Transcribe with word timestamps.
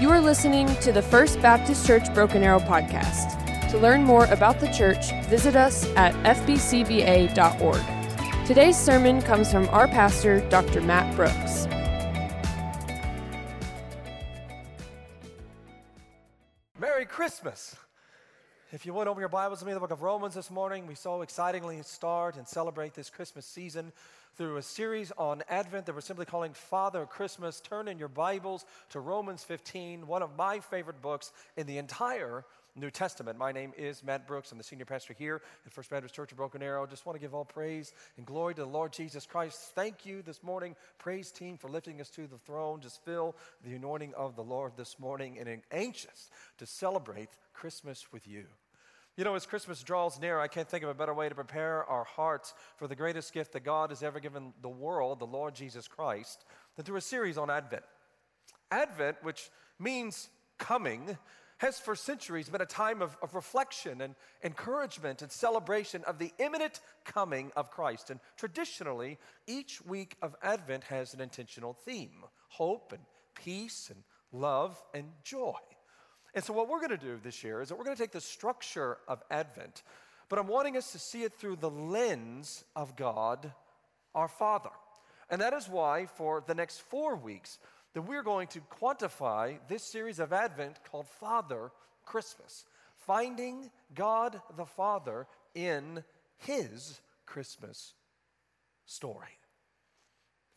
You 0.00 0.10
are 0.10 0.20
listening 0.20 0.68
to 0.76 0.92
the 0.92 1.02
First 1.02 1.42
Baptist 1.42 1.84
Church 1.84 2.14
Broken 2.14 2.44
Arrow 2.44 2.60
podcast. 2.60 3.68
To 3.72 3.78
learn 3.78 4.04
more 4.04 4.26
about 4.26 4.60
the 4.60 4.68
church, 4.68 5.10
visit 5.24 5.56
us 5.56 5.86
at 5.96 6.14
fbcba.org. 6.36 7.82
Today's 8.46 8.76
sermon 8.76 9.20
comes 9.20 9.50
from 9.50 9.68
our 9.70 9.88
pastor, 9.88 10.48
Dr. 10.50 10.82
Matt 10.82 11.16
Brooks. 11.16 11.66
Merry 16.78 17.04
Christmas. 17.04 17.74
If 18.70 18.86
you 18.86 18.94
would 18.94 19.08
open 19.08 19.18
your 19.18 19.28
Bibles 19.28 19.58
with 19.58 19.66
me, 19.66 19.74
the 19.74 19.80
book 19.80 19.90
of 19.90 20.02
Romans 20.02 20.36
this 20.36 20.48
morning, 20.48 20.86
we 20.86 20.94
so 20.94 21.22
excitingly 21.22 21.82
start 21.82 22.36
and 22.36 22.46
celebrate 22.46 22.94
this 22.94 23.10
Christmas 23.10 23.46
season 23.46 23.92
through 24.36 24.56
a 24.56 24.62
series 24.62 25.12
on 25.18 25.42
Advent 25.48 25.86
that 25.86 25.94
we're 25.94 26.00
simply 26.00 26.26
calling 26.26 26.52
Father 26.52 27.06
Christmas. 27.06 27.60
Turn 27.60 27.88
in 27.88 27.98
your 27.98 28.08
Bibles 28.08 28.64
to 28.90 29.00
Romans 29.00 29.42
15, 29.44 30.06
one 30.06 30.22
of 30.22 30.36
my 30.36 30.60
favorite 30.60 31.02
books 31.02 31.32
in 31.56 31.66
the 31.66 31.78
entire 31.78 32.44
New 32.76 32.90
Testament. 32.90 33.38
My 33.38 33.50
name 33.50 33.72
is 33.76 34.04
Matt 34.04 34.26
Brooks. 34.26 34.52
I'm 34.52 34.58
the 34.58 34.64
senior 34.64 34.84
pastor 34.84 35.14
here 35.18 35.42
at 35.66 35.72
First 35.72 35.90
Baptist 35.90 36.14
Church 36.14 36.30
of 36.30 36.36
Broken 36.36 36.62
Arrow. 36.62 36.86
Just 36.86 37.06
want 37.06 37.16
to 37.16 37.20
give 37.20 37.34
all 37.34 37.44
praise 37.44 37.92
and 38.16 38.24
glory 38.24 38.54
to 38.54 38.60
the 38.60 38.68
Lord 38.68 38.92
Jesus 38.92 39.26
Christ. 39.26 39.72
Thank 39.74 40.06
you 40.06 40.22
this 40.22 40.42
morning, 40.42 40.76
praise 40.98 41.32
team, 41.32 41.56
for 41.56 41.68
lifting 41.68 42.00
us 42.00 42.10
to 42.10 42.26
the 42.26 42.38
throne. 42.38 42.80
Just 42.80 43.04
feel 43.04 43.34
the 43.64 43.74
anointing 43.74 44.14
of 44.14 44.36
the 44.36 44.44
Lord 44.44 44.72
this 44.76 44.98
morning 45.00 45.38
and 45.38 45.62
anxious 45.72 46.30
to 46.58 46.66
celebrate 46.66 47.30
Christmas 47.52 48.12
with 48.12 48.28
you. 48.28 48.44
You 49.18 49.24
know, 49.24 49.34
as 49.34 49.46
Christmas 49.46 49.82
draws 49.82 50.20
near, 50.20 50.38
I 50.38 50.46
can't 50.46 50.68
think 50.68 50.84
of 50.84 50.90
a 50.90 50.94
better 50.94 51.12
way 51.12 51.28
to 51.28 51.34
prepare 51.34 51.84
our 51.86 52.04
hearts 52.04 52.54
for 52.76 52.86
the 52.86 52.94
greatest 52.94 53.32
gift 53.32 53.52
that 53.54 53.64
God 53.64 53.90
has 53.90 54.04
ever 54.04 54.20
given 54.20 54.52
the 54.62 54.68
world, 54.68 55.18
the 55.18 55.26
Lord 55.26 55.56
Jesus 55.56 55.88
Christ, 55.88 56.44
than 56.76 56.84
through 56.84 56.98
a 56.98 57.00
series 57.00 57.36
on 57.36 57.50
Advent. 57.50 57.82
Advent, 58.70 59.16
which 59.22 59.50
means 59.76 60.28
coming, 60.56 61.18
has 61.56 61.80
for 61.80 61.96
centuries 61.96 62.48
been 62.48 62.60
a 62.60 62.66
time 62.66 63.02
of, 63.02 63.18
of 63.20 63.34
reflection 63.34 64.02
and 64.02 64.14
encouragement 64.44 65.20
and 65.20 65.32
celebration 65.32 66.04
of 66.04 66.20
the 66.20 66.30
imminent 66.38 66.78
coming 67.04 67.50
of 67.56 67.72
Christ. 67.72 68.10
And 68.10 68.20
traditionally, 68.36 69.18
each 69.48 69.84
week 69.84 70.14
of 70.22 70.36
Advent 70.44 70.84
has 70.84 71.12
an 71.12 71.20
intentional 71.20 71.72
theme 71.72 72.22
hope 72.50 72.92
and 72.92 73.02
peace 73.34 73.90
and 73.92 74.04
love 74.30 74.80
and 74.94 75.08
joy. 75.24 75.58
And 76.38 76.44
so, 76.44 76.52
what 76.52 76.68
we're 76.68 76.78
going 76.78 76.90
to 76.90 76.96
do 76.96 77.18
this 77.20 77.42
year 77.42 77.60
is 77.62 77.68
that 77.68 77.76
we're 77.76 77.82
going 77.82 77.96
to 77.96 78.00
take 78.00 78.12
the 78.12 78.20
structure 78.20 78.98
of 79.08 79.20
Advent, 79.28 79.82
but 80.28 80.38
I'm 80.38 80.46
wanting 80.46 80.76
us 80.76 80.92
to 80.92 80.98
see 81.00 81.24
it 81.24 81.32
through 81.32 81.56
the 81.56 81.68
lens 81.68 82.62
of 82.76 82.94
God, 82.94 83.52
our 84.14 84.28
Father. 84.28 84.70
And 85.30 85.40
that 85.40 85.52
is 85.52 85.68
why, 85.68 86.06
for 86.06 86.44
the 86.46 86.54
next 86.54 86.82
four 86.82 87.16
weeks, 87.16 87.58
that 87.92 88.02
we're 88.02 88.22
going 88.22 88.46
to 88.50 88.60
quantify 88.80 89.58
this 89.66 89.82
series 89.82 90.20
of 90.20 90.32
Advent 90.32 90.76
called 90.88 91.08
Father 91.08 91.72
Christmas, 92.04 92.66
finding 92.94 93.68
God 93.92 94.40
the 94.56 94.64
Father 94.64 95.26
in 95.56 96.04
His 96.36 97.00
Christmas 97.26 97.94
story. 98.86 99.40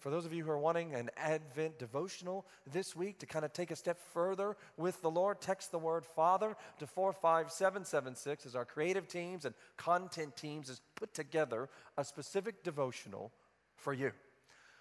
For 0.01 0.09
those 0.09 0.25
of 0.25 0.33
you 0.33 0.43
who 0.43 0.49
are 0.49 0.57
wanting 0.57 0.95
an 0.95 1.11
Advent 1.15 1.77
devotional 1.77 2.47
this 2.65 2.95
week 2.95 3.19
to 3.19 3.27
kind 3.27 3.45
of 3.45 3.53
take 3.53 3.69
a 3.69 3.75
step 3.75 3.99
further 4.15 4.57
with 4.75 4.99
the 5.03 5.11
Lord, 5.11 5.39
text 5.39 5.71
the 5.71 5.77
word 5.77 6.07
Father 6.07 6.57
to 6.79 6.87
45776 6.87 8.47
as 8.47 8.55
our 8.55 8.65
creative 8.65 9.07
teams 9.07 9.45
and 9.45 9.53
content 9.77 10.35
teams 10.35 10.69
has 10.69 10.81
put 10.95 11.13
together 11.13 11.69
a 11.99 12.03
specific 12.03 12.63
devotional 12.63 13.31
for 13.75 13.93
you. 13.93 14.11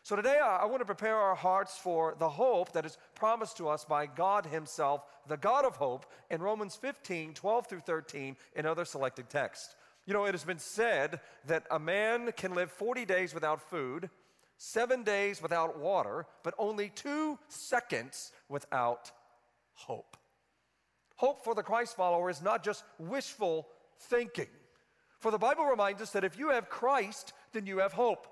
So 0.03 0.17
today 0.17 0.39
I 0.43 0.65
want 0.65 0.81
to 0.81 0.87
prepare 0.87 1.17
our 1.17 1.35
hearts 1.35 1.77
for 1.77 2.15
the 2.19 2.31
hope 2.31 2.73
that 2.73 2.87
is 2.87 2.97
promised 3.15 3.59
to 3.59 3.69
us 3.69 3.85
by 3.85 4.07
God 4.07 4.47
Himself, 4.47 5.05
the 5.29 5.37
God 5.37 5.67
of 5.67 5.77
hope, 5.77 6.07
in 6.31 6.41
Romans 6.41 6.77
15, 6.77 7.35
12 7.35 7.67
through 7.67 7.81
13, 7.81 8.37
in 8.57 8.65
other 8.65 8.87
selected 8.87 9.29
texts. 9.29 9.77
You 10.07 10.15
know, 10.15 10.25
it 10.25 10.33
has 10.33 10.45
been 10.45 10.59
said 10.59 11.21
that 11.47 11.67
a 11.71 11.79
man 11.79 12.33
can 12.33 12.55
live 12.55 12.73
40 12.73 13.05
days 13.05 13.35
without 13.35 13.61
food 13.69 14.09
seven 14.63 15.03
days 15.03 15.41
without 15.41 15.79
water, 15.79 16.27
but 16.43 16.53
only 16.59 16.91
two 16.91 17.39
seconds 17.49 18.31
without 18.51 19.11
hope. 19.73 20.19
Hope 21.17 21.43
for 21.43 21.55
the 21.55 21.63
Christ 21.63 21.97
follower 21.97 22.29
is 22.29 22.43
not 22.43 22.63
just 22.63 22.85
wishful 22.99 23.67
thinking. 23.99 24.49
For 25.19 25.31
the 25.31 25.39
Bible 25.39 25.65
reminds 25.65 26.03
us 26.03 26.11
that 26.11 26.25
if 26.25 26.39
you 26.39 26.51
have 26.51 26.69
Christ, 26.69 27.33
then 27.53 27.65
you 27.65 27.79
have 27.79 27.95
hope. 27.95 28.27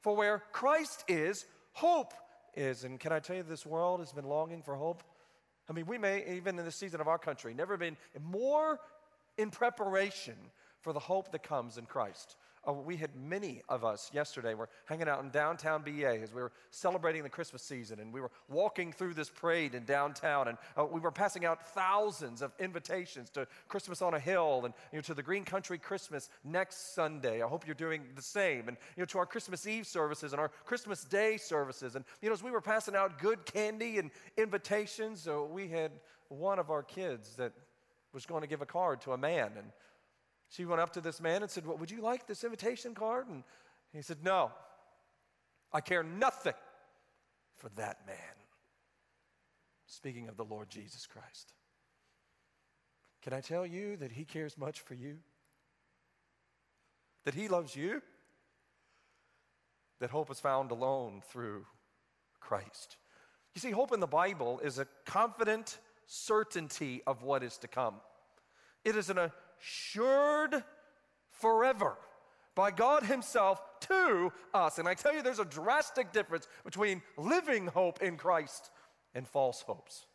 For 0.00 0.14
where 0.14 0.44
Christ 0.52 1.02
is, 1.08 1.44
hope 1.72 2.14
is. 2.54 2.84
And 2.84 3.00
can 3.00 3.12
I 3.12 3.18
tell 3.18 3.34
you, 3.34 3.42
this 3.42 3.66
world 3.66 3.98
has 3.98 4.12
been 4.12 4.26
longing 4.26 4.62
for 4.62 4.76
hope? 4.76 5.02
I 5.68 5.72
mean, 5.72 5.86
we 5.86 5.98
may, 5.98 6.36
even 6.36 6.56
in 6.56 6.64
the 6.64 6.70
season 6.70 7.00
of 7.00 7.08
our 7.08 7.18
country, 7.18 7.52
never 7.52 7.76
been 7.76 7.96
more 8.22 8.78
in 9.38 9.50
preparation 9.50 10.36
for 10.82 10.92
the 10.92 11.00
hope 11.00 11.32
that 11.32 11.42
comes 11.42 11.78
in 11.78 11.86
Christ. 11.86 12.36
Uh, 12.66 12.72
we 12.72 12.96
had 12.96 13.10
many 13.16 13.60
of 13.68 13.84
us 13.84 14.10
yesterday 14.12 14.54
were 14.54 14.68
hanging 14.86 15.08
out 15.08 15.22
in 15.22 15.30
downtown 15.30 15.82
BA 15.82 16.20
as 16.22 16.32
we 16.32 16.40
were 16.40 16.52
celebrating 16.70 17.22
the 17.22 17.28
Christmas 17.28 17.62
season, 17.62 18.00
and 18.00 18.12
we 18.12 18.20
were 18.20 18.30
walking 18.48 18.92
through 18.92 19.14
this 19.14 19.28
parade 19.28 19.74
in 19.74 19.84
downtown, 19.84 20.48
and 20.48 20.58
uh, 20.76 20.84
we 20.84 21.00
were 21.00 21.10
passing 21.10 21.44
out 21.44 21.66
thousands 21.74 22.42
of 22.42 22.52
invitations 22.58 23.30
to 23.30 23.46
Christmas 23.68 24.00
on 24.02 24.14
a 24.14 24.18
Hill 24.18 24.62
and 24.64 24.74
you 24.92 24.98
know, 24.98 25.02
to 25.02 25.14
the 25.14 25.22
Green 25.22 25.44
Country 25.44 25.78
Christmas 25.78 26.30
next 26.44 26.94
Sunday. 26.94 27.42
I 27.42 27.48
hope 27.48 27.66
you're 27.66 27.74
doing 27.74 28.02
the 28.16 28.22
same, 28.22 28.68
and 28.68 28.76
you 28.96 29.02
know 29.02 29.06
to 29.06 29.18
our 29.18 29.26
Christmas 29.26 29.66
Eve 29.66 29.86
services 29.86 30.32
and 30.32 30.40
our 30.40 30.48
Christmas 30.64 31.04
Day 31.04 31.36
services, 31.36 31.96
and 31.96 32.04
you 32.22 32.28
know 32.28 32.34
as 32.34 32.42
we 32.42 32.50
were 32.50 32.60
passing 32.60 32.96
out 32.96 33.18
good 33.18 33.44
candy 33.44 33.98
and 33.98 34.10
invitations, 34.36 35.28
uh, 35.28 35.42
we 35.42 35.68
had 35.68 35.92
one 36.28 36.58
of 36.58 36.70
our 36.70 36.82
kids 36.82 37.36
that 37.36 37.52
was 38.12 38.24
going 38.24 38.40
to 38.40 38.48
give 38.48 38.62
a 38.62 38.66
card 38.66 39.00
to 39.02 39.12
a 39.12 39.18
man, 39.18 39.50
and 39.56 39.66
she 40.54 40.64
went 40.64 40.80
up 40.80 40.92
to 40.92 41.00
this 41.00 41.20
man 41.20 41.42
and 41.42 41.50
said, 41.50 41.66
well, 41.66 41.76
Would 41.78 41.90
you 41.90 42.00
like 42.00 42.26
this 42.26 42.44
invitation 42.44 42.94
card? 42.94 43.26
And 43.28 43.42
he 43.92 44.02
said, 44.02 44.18
No, 44.22 44.52
I 45.72 45.80
care 45.80 46.04
nothing 46.04 46.54
for 47.56 47.68
that 47.70 48.06
man. 48.06 48.16
Speaking 49.86 50.28
of 50.28 50.36
the 50.36 50.44
Lord 50.44 50.70
Jesus 50.70 51.06
Christ. 51.06 51.54
Can 53.22 53.32
I 53.32 53.40
tell 53.40 53.66
you 53.66 53.96
that 53.96 54.12
he 54.12 54.24
cares 54.24 54.56
much 54.56 54.80
for 54.80 54.94
you? 54.94 55.16
That 57.24 57.34
he 57.34 57.48
loves 57.48 57.74
you? 57.74 58.02
That 60.00 60.10
hope 60.10 60.30
is 60.30 60.40
found 60.40 60.70
alone 60.70 61.22
through 61.30 61.64
Christ. 62.38 62.96
You 63.54 63.60
see, 63.60 63.70
hope 63.70 63.92
in 63.92 64.00
the 64.00 64.06
Bible 64.06 64.60
is 64.62 64.78
a 64.78 64.86
confident 65.06 65.78
certainty 66.06 67.02
of 67.06 67.22
what 67.22 67.42
is 67.42 67.56
to 67.58 67.68
come. 67.68 67.94
It 68.84 68.96
is 68.96 69.08
an 69.08 69.18
assured 69.64 70.62
forever 71.30 71.96
by 72.54 72.70
God 72.70 73.04
Himself 73.04 73.60
to 73.80 74.32
us. 74.52 74.78
And 74.78 74.86
I 74.86 74.94
tell 74.94 75.14
you, 75.14 75.22
there's 75.22 75.38
a 75.38 75.44
drastic 75.44 76.12
difference 76.12 76.48
between 76.64 77.02
living 77.16 77.66
hope 77.66 78.02
in 78.02 78.16
Christ 78.16 78.70
and 79.14 79.26
false 79.26 79.62
hopes. 79.62 80.06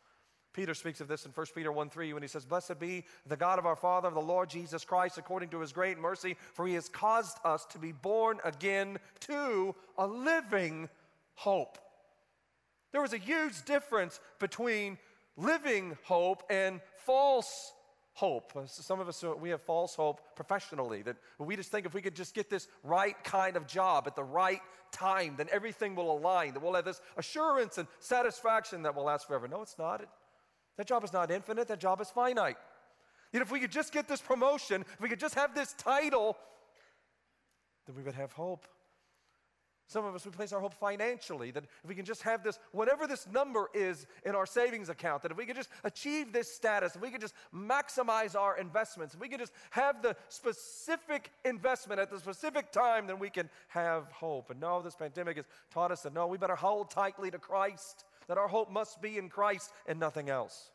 Peter 0.52 0.74
speaks 0.74 1.00
of 1.00 1.06
this 1.06 1.26
in 1.26 1.32
1 1.32 1.46
Peter 1.54 1.70
1 1.70 1.90
3 1.90 2.12
when 2.12 2.22
he 2.22 2.28
says, 2.28 2.44
Blessed 2.44 2.80
be 2.80 3.04
the 3.26 3.36
God 3.36 3.58
of 3.58 3.66
our 3.66 3.76
Father, 3.76 4.10
the 4.10 4.18
Lord 4.18 4.50
Jesus 4.50 4.84
Christ, 4.84 5.16
according 5.16 5.50
to 5.50 5.60
his 5.60 5.72
great 5.72 5.98
mercy, 5.98 6.36
for 6.54 6.66
he 6.66 6.74
has 6.74 6.88
caused 6.88 7.38
us 7.44 7.66
to 7.66 7.78
be 7.78 7.92
born 7.92 8.38
again 8.44 8.98
to 9.20 9.74
a 9.96 10.06
living 10.06 10.88
hope. 11.34 11.78
There 12.90 13.02
was 13.02 13.12
a 13.12 13.18
huge 13.18 13.64
difference 13.64 14.18
between 14.40 14.98
living 15.36 15.96
hope 16.02 16.42
and 16.50 16.80
false 16.96 17.72
hope. 18.20 18.52
Uh, 18.54 18.66
some 18.66 19.00
of 19.00 19.08
us, 19.08 19.24
uh, 19.24 19.32
we 19.34 19.48
have 19.48 19.62
false 19.62 19.94
hope 19.94 20.20
professionally 20.36 21.00
that 21.00 21.16
we 21.38 21.56
just 21.56 21.70
think 21.70 21.86
if 21.86 21.94
we 21.94 22.02
could 22.02 22.14
just 22.14 22.34
get 22.34 22.50
this 22.50 22.68
right 22.84 23.16
kind 23.24 23.56
of 23.56 23.66
job 23.66 24.06
at 24.06 24.14
the 24.14 24.22
right 24.22 24.60
time, 24.92 25.36
then 25.38 25.48
everything 25.50 25.94
will 25.94 26.12
align, 26.18 26.52
that 26.52 26.62
we'll 26.62 26.74
have 26.74 26.84
this 26.84 27.00
assurance 27.16 27.78
and 27.78 27.88
satisfaction 27.98 28.82
that 28.82 28.94
will 28.94 29.04
last 29.04 29.26
forever. 29.26 29.48
No, 29.48 29.62
it's 29.62 29.78
not. 29.78 30.04
That 30.76 30.86
job 30.86 31.02
is 31.02 31.14
not 31.14 31.30
infinite, 31.30 31.66
that 31.68 31.80
job 31.80 32.02
is 32.02 32.10
finite. 32.10 32.58
Yet 33.32 33.40
if 33.40 33.50
we 33.50 33.58
could 33.58 33.72
just 33.72 33.90
get 33.90 34.06
this 34.06 34.20
promotion, 34.20 34.84
if 34.92 35.00
we 35.00 35.08
could 35.08 35.20
just 35.20 35.34
have 35.34 35.54
this 35.54 35.72
title, 35.78 36.36
then 37.86 37.96
we 37.96 38.02
would 38.02 38.14
have 38.14 38.32
hope. 38.32 38.66
Some 39.90 40.04
of 40.04 40.14
us, 40.14 40.24
we 40.24 40.30
place 40.30 40.52
our 40.52 40.60
hope 40.60 40.74
financially, 40.74 41.50
that 41.50 41.64
if 41.64 41.88
we 41.88 41.96
can 41.96 42.04
just 42.04 42.22
have 42.22 42.44
this, 42.44 42.60
whatever 42.70 43.08
this 43.08 43.26
number 43.26 43.68
is 43.74 44.06
in 44.24 44.36
our 44.36 44.46
savings 44.46 44.88
account, 44.88 45.22
that 45.22 45.32
if 45.32 45.36
we 45.36 45.44
could 45.44 45.56
just 45.56 45.68
achieve 45.82 46.32
this 46.32 46.48
status, 46.48 46.94
if 46.94 47.02
we 47.02 47.10
could 47.10 47.20
just 47.20 47.34
maximize 47.52 48.38
our 48.38 48.56
investments, 48.56 49.14
if 49.14 49.20
we 49.20 49.28
could 49.28 49.40
just 49.40 49.52
have 49.70 50.00
the 50.00 50.14
specific 50.28 51.32
investment 51.44 52.00
at 52.00 52.08
the 52.08 52.20
specific 52.20 52.70
time, 52.70 53.08
then 53.08 53.18
we 53.18 53.30
can 53.30 53.50
have 53.66 54.04
hope. 54.12 54.50
And 54.50 54.60
no, 54.60 54.80
this 54.80 54.94
pandemic 54.94 55.38
has 55.38 55.46
taught 55.72 55.90
us 55.90 56.02
that 56.02 56.14
no, 56.14 56.28
we 56.28 56.38
better 56.38 56.54
hold 56.54 56.88
tightly 56.88 57.28
to 57.32 57.38
Christ, 57.38 58.04
that 58.28 58.38
our 58.38 58.46
hope 58.46 58.70
must 58.70 59.02
be 59.02 59.18
in 59.18 59.28
Christ 59.28 59.72
and 59.88 59.98
nothing 59.98 60.30
else. 60.30 60.70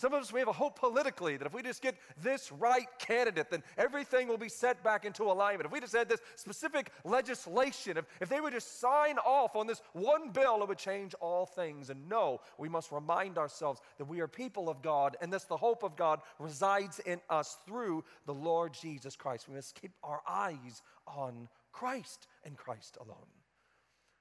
Some 0.00 0.14
of 0.14 0.22
us, 0.22 0.32
we 0.32 0.40
have 0.40 0.48
a 0.48 0.52
hope 0.52 0.78
politically 0.78 1.36
that 1.36 1.44
if 1.44 1.52
we 1.52 1.62
just 1.62 1.82
get 1.82 1.94
this 2.22 2.50
right 2.52 2.86
candidate, 2.98 3.50
then 3.50 3.62
everything 3.76 4.28
will 4.28 4.38
be 4.38 4.48
set 4.48 4.82
back 4.82 5.04
into 5.04 5.24
alignment. 5.24 5.66
If 5.66 5.72
we 5.72 5.78
just 5.78 5.94
had 5.94 6.08
this 6.08 6.22
specific 6.36 6.90
legislation, 7.04 7.98
if, 7.98 8.06
if 8.18 8.30
they 8.30 8.40
would 8.40 8.54
just 8.54 8.80
sign 8.80 9.18
off 9.18 9.56
on 9.56 9.66
this 9.66 9.82
one 9.92 10.30
bill, 10.30 10.62
it 10.62 10.68
would 10.68 10.78
change 10.78 11.12
all 11.20 11.44
things. 11.44 11.90
And 11.90 12.08
no, 12.08 12.40
we 12.56 12.66
must 12.66 12.90
remind 12.92 13.36
ourselves 13.36 13.82
that 13.98 14.06
we 14.06 14.20
are 14.20 14.26
people 14.26 14.70
of 14.70 14.80
God, 14.80 15.18
and 15.20 15.30
this 15.30 15.44
the 15.44 15.54
hope 15.54 15.82
of 15.82 15.96
God 15.96 16.20
resides 16.38 16.98
in 17.00 17.20
us 17.28 17.58
through 17.66 18.02
the 18.24 18.32
Lord 18.32 18.72
Jesus 18.72 19.16
Christ. 19.16 19.50
We 19.50 19.56
must 19.56 19.78
keep 19.78 19.92
our 20.02 20.22
eyes 20.26 20.80
on 21.06 21.46
Christ 21.72 22.26
and 22.46 22.56
Christ 22.56 22.96
alone. 23.02 23.28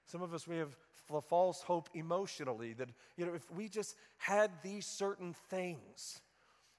Some 0.10 0.24
of 0.24 0.34
us, 0.34 0.48
we 0.48 0.58
have 0.58 0.76
the 1.08 1.22
false 1.22 1.62
hope 1.62 1.88
emotionally 1.94 2.74
that, 2.74 2.90
you 3.16 3.28
know, 3.28 3.34
if 3.36 3.50
we 3.52 3.70
just 3.70 3.96
had 4.18 4.50
these 4.64 4.88
certain 4.88 5.36
things, 5.52 6.22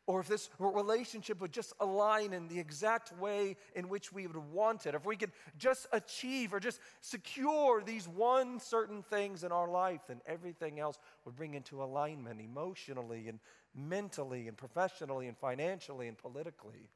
or 0.08 0.18
if 0.18 0.26
this 0.26 0.50
relationship 0.58 1.40
would 1.40 1.52
just 1.52 1.72
align 1.78 2.32
in 2.32 2.48
the 2.48 2.58
exact 2.58 3.16
way 3.20 3.54
in 3.76 3.88
which 3.88 4.12
we 4.12 4.26
would 4.26 4.36
want 4.36 4.86
it, 4.86 4.96
if 4.96 5.06
we 5.06 5.14
could 5.14 5.30
just 5.58 5.86
achieve 5.92 6.52
or 6.52 6.58
just 6.58 6.80
secure 7.00 7.80
these 7.84 8.08
one 8.08 8.58
certain 8.58 9.00
things 9.00 9.44
in 9.44 9.52
our 9.52 9.68
life, 9.68 10.00
then 10.08 10.20
everything 10.26 10.80
else 10.80 10.98
would 11.24 11.36
bring 11.36 11.54
into 11.54 11.84
alignment 11.84 12.40
emotionally 12.40 13.28
and 13.28 13.38
mentally 13.76 14.48
and 14.48 14.56
professionally 14.56 15.28
and 15.28 15.38
financially 15.38 16.08
and 16.08 16.18
politically. 16.18 16.88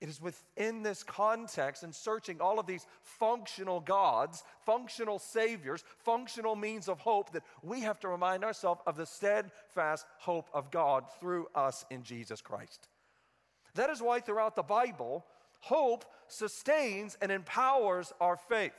It 0.00 0.10
is 0.10 0.20
within 0.20 0.82
this 0.82 1.02
context 1.02 1.82
and 1.82 1.94
searching 1.94 2.40
all 2.40 2.58
of 2.58 2.66
these 2.66 2.86
functional 3.02 3.80
gods, 3.80 4.44
functional 4.66 5.18
saviors, 5.18 5.84
functional 6.04 6.54
means 6.54 6.88
of 6.88 7.00
hope 7.00 7.32
that 7.32 7.44
we 7.62 7.80
have 7.80 7.98
to 8.00 8.08
remind 8.08 8.44
ourselves 8.44 8.82
of 8.86 8.96
the 8.96 9.06
steadfast 9.06 10.04
hope 10.18 10.50
of 10.52 10.70
God 10.70 11.04
through 11.18 11.46
us 11.54 11.86
in 11.90 12.02
Jesus 12.02 12.42
Christ. 12.42 12.88
That 13.74 13.88
is 13.88 14.02
why 14.02 14.20
throughout 14.20 14.54
the 14.54 14.62
Bible, 14.62 15.24
hope 15.60 16.04
sustains 16.28 17.16
and 17.22 17.32
empowers 17.32 18.12
our 18.20 18.36
faith. 18.36 18.72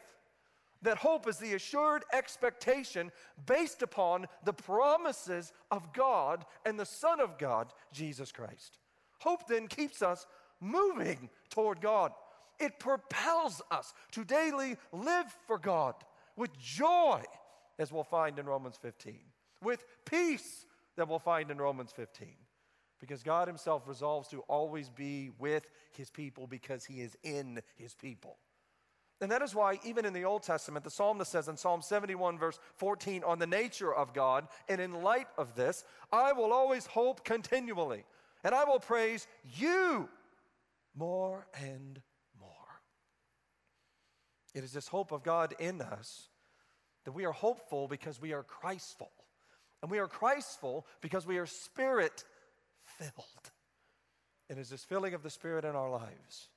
That 0.84 0.98
hope 0.98 1.28
is 1.28 1.38
the 1.38 1.56
assured 1.56 2.04
expectation 2.14 3.12
based 3.48 3.82
upon 3.82 4.28
the 4.44 4.54
promises 4.54 5.52
of 5.72 5.94
God 5.94 6.46
and 6.64 6.80
the 6.80 6.86
Son 6.86 7.20
of 7.20 7.40
God, 7.40 7.74
Jesus 7.92 8.32
Christ. 8.32 8.78
Hope 9.20 9.48
then 9.48 9.68
keeps 9.68 10.04
us 10.04 10.28
moving 10.60 11.30
toward 11.50 11.82
God. 11.82 12.12
It 12.60 12.80
propels 12.80 13.62
us 13.70 13.94
to 14.12 14.24
daily 14.24 14.78
live 14.92 15.28
for 15.46 15.58
God 15.58 15.96
with 16.36 16.58
joy, 16.58 17.22
as 17.78 17.92
we'll 17.92 18.04
find 18.04 18.40
in 18.40 18.46
Romans 18.46 18.78
15, 18.82 19.20
with 19.62 19.86
peace 20.06 20.66
that 20.96 21.08
we'll 21.08 21.20
find 21.20 21.52
in 21.52 21.58
Romans 21.58 21.92
15. 21.96 22.30
Because 23.00 23.22
God 23.22 23.48
Himself 23.48 23.88
resolves 23.88 24.28
to 24.30 24.40
always 24.42 24.90
be 24.90 25.30
with 25.38 25.68
His 25.92 26.10
people 26.10 26.48
because 26.48 26.84
He 26.84 27.02
is 27.02 27.16
in 27.24 27.62
His 27.76 27.94
people. 27.94 28.38
And 29.20 29.32
that 29.32 29.42
is 29.42 29.56
why, 29.56 29.80
even 29.84 30.06
in 30.06 30.14
the 30.14 30.26
Old 30.26 30.44
Testament, 30.44 30.84
the 30.84 30.92
psalmist 30.92 31.32
says 31.32 31.48
in 31.48 31.58
Psalm 31.58 31.82
71, 31.82 32.38
verse 32.38 32.60
14, 32.76 33.24
on 33.24 33.40
the 33.40 33.48
nature 33.48 33.94
of 33.94 34.14
God, 34.14 34.48
and 34.70 34.80
in 34.80 35.02
light 35.02 35.28
of 35.38 35.56
this, 35.56 35.84
I 36.12 36.34
will 36.34 36.54
always 36.54 36.86
hope 36.86 37.26
continually, 37.26 38.04
and 38.44 38.54
I 38.54 38.64
will 38.64 38.80
praise 38.80 39.28
you 39.44 40.08
more 40.98 41.48
and 41.54 42.02
more. 42.40 42.50
It 44.54 44.64
is 44.64 44.74
this 44.74 44.88
hope 44.88 45.12
of 45.12 45.24
God 45.24 45.54
in 45.60 45.82
us 45.82 46.30
that 47.06 47.12
we 47.14 47.26
are 47.26 47.32
hopeful 47.32 47.88
because 47.88 48.22
we 48.22 48.34
are 48.34 48.44
Christful. 48.44 49.12
And 49.82 49.92
we 49.92 50.00
are 50.00 50.08
Christful 50.08 50.88
because 51.02 51.28
we 51.28 51.38
are 51.38 51.46
spirit 51.46 52.24
filled. 52.84 53.52
It 54.50 54.58
is 54.58 54.70
this 54.70 54.84
filling 54.84 55.14
of 55.14 55.24
the 55.24 55.30
Spirit 55.30 55.66
in 55.66 55.76
our 55.76 55.90
lives 55.90 56.48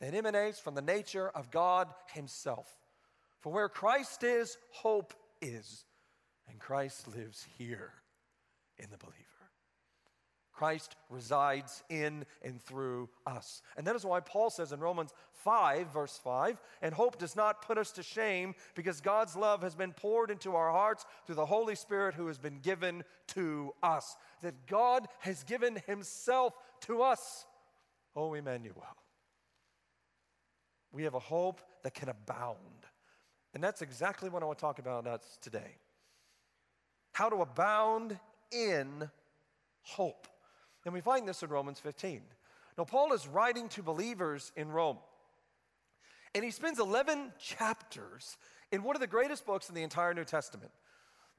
that 0.00 0.14
emanates 0.14 0.58
from 0.58 0.74
the 0.74 0.82
nature 0.82 1.28
of 1.28 1.50
God 1.50 1.88
Himself. 2.12 2.68
For 3.40 3.52
where 3.52 3.68
Christ 3.68 4.24
is, 4.24 4.56
hope 4.72 5.14
is. 5.40 5.84
And 6.48 6.58
Christ 6.58 7.06
lives 7.14 7.46
here 7.58 7.92
in 8.78 8.90
the 8.90 8.98
believer. 8.98 9.33
Christ 10.54 10.94
resides 11.10 11.82
in 11.90 12.24
and 12.42 12.62
through 12.62 13.08
us. 13.26 13.60
And 13.76 13.86
that 13.86 13.96
is 13.96 14.04
why 14.04 14.20
Paul 14.20 14.50
says 14.50 14.72
in 14.72 14.80
Romans 14.80 15.12
5, 15.32 15.92
verse 15.92 16.18
5, 16.22 16.60
and 16.80 16.94
hope 16.94 17.18
does 17.18 17.34
not 17.34 17.62
put 17.62 17.76
us 17.76 17.90
to 17.92 18.02
shame 18.02 18.54
because 18.74 19.00
God's 19.00 19.36
love 19.36 19.62
has 19.62 19.74
been 19.74 19.92
poured 19.92 20.30
into 20.30 20.54
our 20.54 20.70
hearts 20.70 21.04
through 21.26 21.34
the 21.34 21.46
Holy 21.46 21.74
Spirit 21.74 22.14
who 22.14 22.28
has 22.28 22.38
been 22.38 22.60
given 22.60 23.04
to 23.28 23.74
us. 23.82 24.16
That 24.42 24.66
God 24.66 25.08
has 25.20 25.42
given 25.42 25.82
himself 25.86 26.54
to 26.82 27.02
us. 27.02 27.46
Oh, 28.14 28.34
Emmanuel. 28.34 28.84
We 30.92 31.02
have 31.02 31.14
a 31.14 31.20
hope 31.20 31.60
that 31.82 31.94
can 31.94 32.08
abound. 32.08 32.58
And 33.54 33.62
that's 33.62 33.82
exactly 33.82 34.30
what 34.30 34.42
I 34.42 34.46
want 34.46 34.58
to 34.58 34.62
talk 34.62 34.78
about 34.78 35.06
us 35.06 35.38
today. 35.42 35.78
How 37.12 37.28
to 37.28 37.36
abound 37.36 38.18
in 38.52 39.10
hope. 39.82 40.28
And 40.84 40.92
we 40.92 41.00
find 41.00 41.26
this 41.26 41.42
in 41.42 41.48
Romans 41.48 41.78
15. 41.80 42.20
Now, 42.76 42.84
Paul 42.84 43.12
is 43.12 43.26
writing 43.26 43.68
to 43.70 43.82
believers 43.82 44.52
in 44.56 44.70
Rome. 44.70 44.98
And 46.34 46.44
he 46.44 46.50
spends 46.50 46.80
11 46.80 47.32
chapters 47.38 48.36
in 48.72 48.82
one 48.82 48.96
of 48.96 49.00
the 49.00 49.06
greatest 49.06 49.46
books 49.46 49.68
in 49.68 49.74
the 49.74 49.84
entire 49.84 50.12
New 50.14 50.24
Testament, 50.24 50.72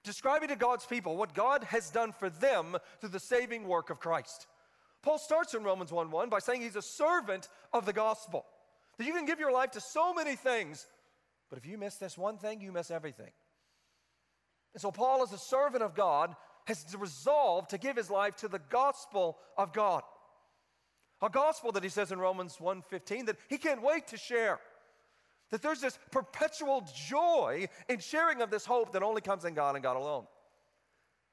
describing 0.03 0.50
to 0.50 0.56
God's 0.56 0.86
people 0.86 1.18
what 1.18 1.33
God 1.33 1.65
has 1.65 1.89
done 1.89 2.13
for 2.13 2.30
them 2.30 2.77
through 3.00 3.09
the 3.09 3.19
saving 3.19 3.68
work 3.68 3.89
of 3.89 4.00
Christ. 4.00 4.47
Paul 5.01 5.19
starts 5.19 5.53
in 5.53 5.63
Romans 5.63 5.92
1 5.92 6.09
1 6.09 6.30
by 6.30 6.39
saying 6.39 6.62
he's 6.62 6.77
a 6.77 6.81
servant 6.81 7.50
of 7.74 7.86
the 7.86 7.94
gospel. 7.94 8.45
That 8.97 9.06
you 9.06 9.13
can 9.13 9.25
give 9.25 9.39
your 9.39 9.51
life 9.51 9.71
to 9.71 9.81
so 9.81 10.13
many 10.13 10.36
things, 10.36 10.88
but 11.50 11.59
if 11.59 11.65
you 11.65 11.77
miss 11.77 11.95
this 11.95 12.18
one 12.18 12.38
thing, 12.38 12.62
you 12.62 12.71
miss 12.71 12.89
everything. 12.89 13.31
And 14.74 14.81
so, 14.81 14.92
Paul 14.92 15.24
is 15.24 15.31
a 15.31 15.38
servant 15.38 15.83
of 15.83 15.94
God 15.94 16.36
has 16.65 16.95
resolved 16.97 17.69
to 17.69 17.77
give 17.77 17.95
his 17.95 18.09
life 18.09 18.35
to 18.38 18.47
the 18.47 18.62
gospel 18.69 19.38
of 19.57 19.73
God. 19.73 20.03
A 21.21 21.29
gospel 21.29 21.71
that 21.71 21.83
he 21.83 21.89
says 21.89 22.12
in 22.12 22.19
Romans 22.19 22.59
1:15 22.59 23.25
that 23.25 23.38
he 23.47 23.57
can't 23.57 23.81
wait 23.81 24.07
to 24.07 24.17
share. 24.17 24.59
That 25.51 25.62
there's 25.62 25.81
this 25.81 25.97
perpetual 26.12 26.81
joy 26.94 27.69
in 27.88 28.00
sharing 28.00 28.41
of 28.41 28.50
this 28.50 28.65
hope 28.65 28.91
that 28.91 29.03
only 29.03 29.21
comes 29.21 29.45
in 29.45 29.53
God 29.53 29.75
and 29.75 29.83
God 29.83 29.95
alone. 29.95 30.27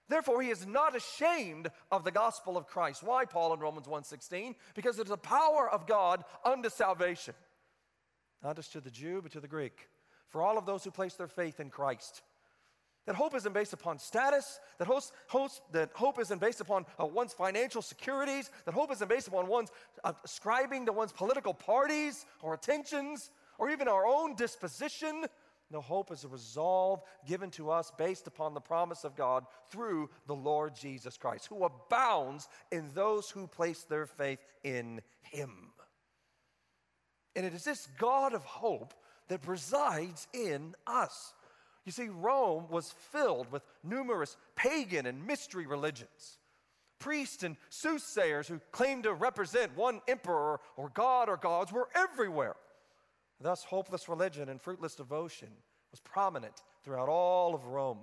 Therefore, 0.08 0.42
he 0.42 0.50
is 0.50 0.66
not 0.66 0.94
ashamed 0.94 1.70
of 1.90 2.04
the 2.04 2.10
gospel 2.10 2.56
of 2.56 2.66
Christ. 2.66 3.02
Why, 3.02 3.24
Paul 3.24 3.54
in 3.54 3.60
Romans 3.60 3.88
1:16? 3.88 4.54
Because 4.74 4.98
it's 4.98 5.08
the 5.08 5.16
power 5.16 5.68
of 5.68 5.86
God 5.86 6.24
unto 6.44 6.68
salvation. 6.68 7.34
Not 8.42 8.56
just 8.56 8.72
to 8.72 8.80
the 8.80 8.90
Jew, 8.90 9.22
but 9.22 9.32
to 9.32 9.40
the 9.40 9.48
Greek. 9.48 9.88
For 10.28 10.42
all 10.42 10.58
of 10.58 10.66
those 10.66 10.84
who 10.84 10.90
place 10.90 11.14
their 11.14 11.28
faith 11.28 11.60
in 11.60 11.70
Christ. 11.70 12.22
That 13.06 13.16
hope 13.16 13.34
isn't 13.34 13.52
based 13.52 13.72
upon 13.72 13.98
status, 13.98 14.60
that, 14.78 14.86
host, 14.86 15.12
host, 15.26 15.62
that 15.72 15.90
hope 15.92 16.20
isn't 16.20 16.40
based 16.40 16.60
upon 16.60 16.86
uh, 17.00 17.06
one's 17.06 17.32
financial 17.32 17.82
securities, 17.82 18.50
that 18.64 18.74
hope 18.74 18.92
isn't 18.92 19.08
based 19.08 19.26
upon 19.26 19.48
one's 19.48 19.70
uh, 20.04 20.12
ascribing 20.24 20.86
to 20.86 20.92
one's 20.92 21.12
political 21.12 21.52
parties 21.52 22.26
or 22.42 22.54
attentions 22.54 23.30
or 23.58 23.70
even 23.70 23.88
our 23.88 24.06
own 24.06 24.36
disposition. 24.36 25.24
No, 25.72 25.80
hope 25.80 26.12
is 26.12 26.22
a 26.22 26.28
resolve 26.28 27.00
given 27.26 27.50
to 27.52 27.70
us 27.70 27.90
based 27.96 28.26
upon 28.26 28.54
the 28.54 28.60
promise 28.60 29.04
of 29.04 29.16
God 29.16 29.46
through 29.70 30.10
the 30.26 30.34
Lord 30.34 30.76
Jesus 30.76 31.16
Christ, 31.16 31.46
who 31.46 31.64
abounds 31.64 32.48
in 32.70 32.90
those 32.94 33.30
who 33.30 33.46
place 33.46 33.82
their 33.82 34.06
faith 34.06 34.38
in 34.62 35.00
Him. 35.22 35.72
And 37.34 37.46
it 37.46 37.54
is 37.54 37.64
this 37.64 37.88
God 37.98 38.34
of 38.34 38.44
hope 38.44 38.94
that 39.28 39.46
resides 39.48 40.28
in 40.34 40.74
us. 40.86 41.32
You 41.84 41.92
see, 41.92 42.08
Rome 42.08 42.66
was 42.70 42.94
filled 43.10 43.50
with 43.50 43.62
numerous 43.82 44.36
pagan 44.54 45.06
and 45.06 45.26
mystery 45.26 45.66
religions. 45.66 46.38
Priests 46.98 47.42
and 47.42 47.56
soothsayers 47.70 48.46
who 48.46 48.60
claimed 48.70 49.04
to 49.04 49.12
represent 49.12 49.76
one 49.76 50.00
emperor 50.06 50.60
or 50.76 50.90
god 50.90 51.28
or 51.28 51.36
gods 51.36 51.72
were 51.72 51.88
everywhere. 51.94 52.54
Thus, 53.40 53.64
hopeless 53.64 54.08
religion 54.08 54.48
and 54.48 54.60
fruitless 54.60 54.94
devotion 54.94 55.48
was 55.90 56.00
prominent 56.00 56.62
throughout 56.84 57.08
all 57.08 57.54
of 57.54 57.66
Rome. 57.66 57.98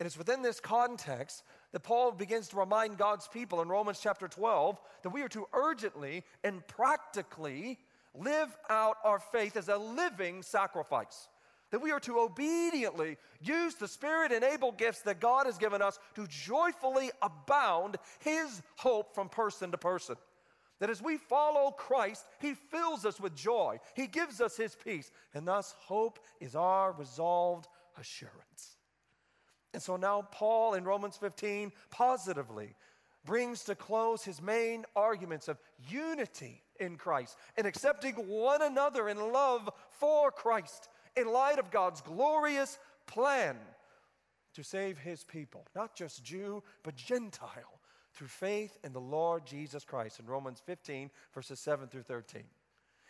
And 0.00 0.06
it's 0.06 0.18
within 0.18 0.42
this 0.42 0.58
context 0.58 1.44
that 1.72 1.84
Paul 1.84 2.10
begins 2.10 2.48
to 2.48 2.56
remind 2.56 2.98
God's 2.98 3.28
people 3.28 3.62
in 3.62 3.68
Romans 3.68 4.00
chapter 4.02 4.26
12 4.26 4.78
that 5.02 5.10
we 5.10 5.22
are 5.22 5.28
to 5.28 5.46
urgently 5.54 6.24
and 6.42 6.66
practically 6.66 7.78
live 8.14 8.54
out 8.68 8.96
our 9.04 9.20
faith 9.20 9.56
as 9.56 9.68
a 9.68 9.76
living 9.76 10.42
sacrifice 10.42 11.28
that 11.70 11.82
we 11.82 11.90
are 11.90 12.00
to 12.00 12.20
obediently 12.20 13.16
use 13.40 13.74
the 13.74 13.88
spirit 13.88 14.32
enabled 14.32 14.78
gifts 14.78 15.02
that 15.02 15.20
God 15.20 15.46
has 15.46 15.58
given 15.58 15.82
us 15.82 15.98
to 16.14 16.26
joyfully 16.26 17.10
abound 17.22 17.96
His 18.20 18.62
hope 18.76 19.14
from 19.14 19.28
person 19.28 19.70
to 19.72 19.78
person. 19.78 20.16
That 20.78 20.90
as 20.90 21.02
we 21.02 21.16
follow 21.16 21.70
Christ, 21.70 22.26
He 22.40 22.54
fills 22.54 23.04
us 23.04 23.20
with 23.20 23.34
joy, 23.34 23.80
He 23.94 24.06
gives 24.06 24.40
us 24.40 24.56
His 24.56 24.76
peace, 24.76 25.10
and 25.34 25.46
thus 25.46 25.74
hope 25.78 26.18
is 26.40 26.54
our 26.54 26.92
resolved 26.92 27.66
assurance. 27.98 28.76
And 29.74 29.82
so 29.82 29.96
now, 29.96 30.26
Paul 30.30 30.74
in 30.74 30.84
Romans 30.84 31.16
15 31.16 31.72
positively 31.90 32.74
brings 33.26 33.64
to 33.64 33.74
close 33.74 34.22
his 34.22 34.40
main 34.40 34.84
arguments 34.94 35.48
of 35.48 35.58
unity 35.90 36.62
in 36.78 36.96
Christ 36.96 37.36
and 37.58 37.66
accepting 37.66 38.14
one 38.14 38.62
another 38.62 39.08
in 39.08 39.32
love 39.32 39.68
for 39.90 40.30
Christ 40.30 40.88
in 41.16 41.32
light 41.32 41.58
of 41.58 41.70
God's 41.70 42.00
glorious 42.00 42.78
plan 43.06 43.56
to 44.54 44.62
save 44.62 44.98
his 44.98 45.24
people, 45.24 45.66
not 45.74 45.94
just 45.94 46.24
Jew, 46.24 46.62
but 46.82 46.96
Gentile, 46.96 47.80
through 48.14 48.28
faith 48.28 48.78
in 48.82 48.92
the 48.92 49.00
Lord 49.00 49.44
Jesus 49.44 49.84
Christ 49.84 50.20
in 50.20 50.26
Romans 50.26 50.62
15, 50.64 51.10
verses 51.34 51.60
7 51.60 51.88
through 51.88 52.02
13. 52.02 52.42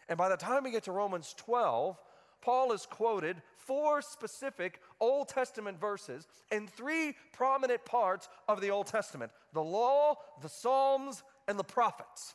And 0.08 0.18
by 0.18 0.28
the 0.28 0.36
time 0.36 0.64
we 0.64 0.72
get 0.72 0.84
to 0.84 0.92
Romans 0.92 1.34
12, 1.36 1.96
Paul 2.42 2.72
is 2.72 2.86
quoted 2.86 3.42
four 3.56 4.02
specific 4.02 4.80
Old 5.00 5.28
Testament 5.28 5.80
verses 5.80 6.26
in 6.52 6.66
three 6.66 7.14
prominent 7.32 7.84
parts 7.84 8.28
of 8.48 8.60
the 8.60 8.70
Old 8.70 8.86
Testament 8.86 9.32
the 9.52 9.62
law, 9.62 10.16
the 10.42 10.48
Psalms, 10.48 11.22
and 11.48 11.58
the 11.58 11.64
prophets. 11.64 12.34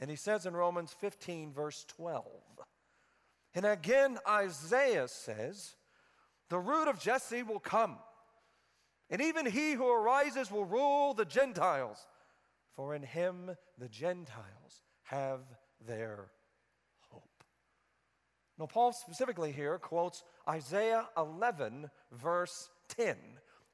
And 0.00 0.10
he 0.10 0.16
says 0.16 0.46
in 0.46 0.54
Romans 0.54 0.94
15, 1.00 1.52
verse 1.52 1.84
12, 1.96 2.24
and 3.54 3.66
again 3.66 4.18
Isaiah 4.28 5.08
says, 5.08 5.74
the 6.48 6.58
root 6.58 6.88
of 6.88 7.00
Jesse 7.00 7.42
will 7.42 7.60
come, 7.60 7.96
and 9.08 9.20
even 9.22 9.46
he 9.46 9.72
who 9.72 9.88
arises 9.88 10.50
will 10.50 10.64
rule 10.64 11.14
the 11.14 11.24
Gentiles, 11.24 12.06
for 12.76 12.94
in 12.94 13.02
him 13.02 13.56
the 13.78 13.88
Gentiles 13.88 14.82
have 15.04 15.40
their 15.86 16.30
hope. 17.10 17.44
now, 18.58 18.66
Paul 18.66 18.92
specifically 18.92 19.52
here 19.52 19.78
quotes 19.78 20.24
Isaiah 20.48 21.08
11, 21.16 21.90
verse 22.12 22.70
10, 22.96 23.16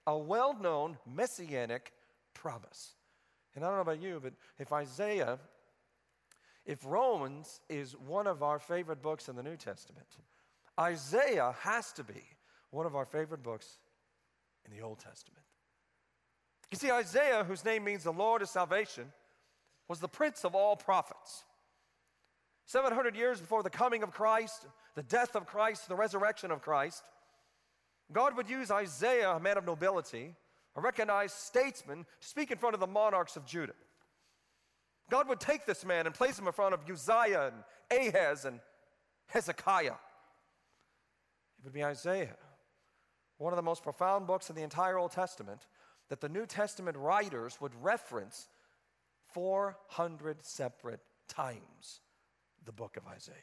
a 0.07 0.17
well 0.17 0.57
known 0.59 0.99
messianic 1.07 1.93
promise. 2.35 2.95
And 3.55 3.65
I 3.65 3.69
don't 3.69 3.77
know 3.77 3.83
about 3.83 4.03
you, 4.03 4.21
but 4.23 4.35
if 4.59 4.73
Isaiah, 4.73 5.39
if 6.69 6.85
Romans 6.85 7.63
is 7.71 7.97
one 7.97 8.27
of 8.27 8.43
our 8.43 8.59
favorite 8.59 9.01
books 9.01 9.29
in 9.29 9.35
the 9.35 9.43
New 9.43 9.57
Testament, 9.57 10.07
Isaiah 10.79 11.55
has 11.61 11.93
to 11.95 12.05
be 12.05 12.23
one 12.71 12.85
of 12.85 12.95
our 12.95 13.07
favorite 13.07 13.43
books 13.43 13.79
in 14.67 14.77
the 14.77 14.85
Old 14.85 14.99
Testament. 14.99 15.43
You 16.71 16.77
see, 16.77 16.91
Isaiah, 16.91 17.43
whose 17.43 17.65
name 17.65 17.85
means 17.85 18.05
the 18.05 18.13
Lord 18.13 18.43
is 18.43 18.51
salvation, 18.51 19.11
was 19.89 19.99
the 19.99 20.09
prince 20.09 20.45
of 20.45 20.55
all 20.55 20.77
prophets. 20.77 21.45
700 22.67 23.17
years 23.17 23.41
before 23.41 23.63
the 23.63 23.71
coming 23.71 24.03
of 24.03 24.11
Christ, 24.11 24.67
the 24.95 25.03
death 25.03 25.35
of 25.35 25.47
Christ, 25.47 25.89
the 25.89 25.97
resurrection 25.97 26.51
of 26.51 26.61
Christ, 26.61 27.03
God 28.13 28.37
would 28.37 28.51
use 28.51 28.71
Isaiah, 28.71 29.31
a 29.31 29.41
man 29.41 29.57
of 29.57 29.65
nobility, 29.65 30.35
a 30.77 30.83
recognized 30.83 31.35
statesman, 31.35 32.05
to 32.21 32.29
speak 32.29 32.51
in 32.51 32.59
front 32.59 32.75
of 32.75 32.81
the 32.81 32.87
monarchs 32.87 33.37
of 33.37 33.47
Judah. 33.47 33.73
God 35.11 35.29
would 35.29 35.41
take 35.41 35.67
this 35.67 35.85
man 35.85 36.07
and 36.07 36.15
place 36.15 36.39
him 36.39 36.47
in 36.47 36.53
front 36.53 36.75
of 36.75 36.81
Uzziah 36.91 37.53
and 37.91 38.09
Ahaz 38.15 38.45
and 38.45 38.61
Hezekiah. 39.27 39.87
It 41.59 41.65
would 41.65 41.73
be 41.73 41.85
Isaiah, 41.85 42.37
one 43.39 43.53
of 43.53 43.57
the 43.57 43.63
most 43.63 43.83
profound 43.83 44.27
books 44.27 44.51
in 44.51 44.57
the 44.57 44.63
entire 44.63 44.99
Old 44.99 45.13
Testament, 45.13 45.67
that 46.09 46.21
the 46.21 46.29
New 46.29 46.47
Testament 46.47 46.97
writers 46.97 47.61
would 47.61 47.73
reference 47.83 48.49
400 49.33 50.45
separate 50.45 51.01
times 51.29 52.01
the 52.65 52.73
book 52.73 52.97
of 52.97 53.07
Isaiah. 53.07 53.35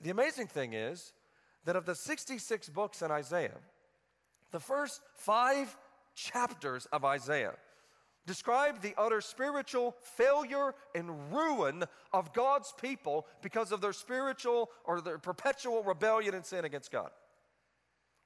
The 0.00 0.10
amazing 0.10 0.48
thing 0.48 0.72
is 0.72 1.12
that 1.64 1.76
of 1.76 1.86
the 1.86 1.94
66 1.94 2.68
books 2.70 3.02
in 3.02 3.10
Isaiah, 3.10 3.58
the 4.50 4.60
first 4.60 5.00
five 5.14 5.76
chapters 6.14 6.86
of 6.92 7.04
Isaiah 7.04 7.54
describe 8.26 8.82
the 8.82 8.94
utter 8.98 9.20
spiritual 9.20 9.94
failure 10.16 10.74
and 10.94 11.32
ruin 11.32 11.84
of 12.12 12.32
God's 12.32 12.72
people 12.80 13.26
because 13.42 13.72
of 13.72 13.80
their 13.80 13.92
spiritual 13.92 14.70
or 14.84 15.00
their 15.00 15.18
perpetual 15.18 15.82
rebellion 15.82 16.34
and 16.34 16.44
sin 16.44 16.64
against 16.64 16.90
God. 16.90 17.10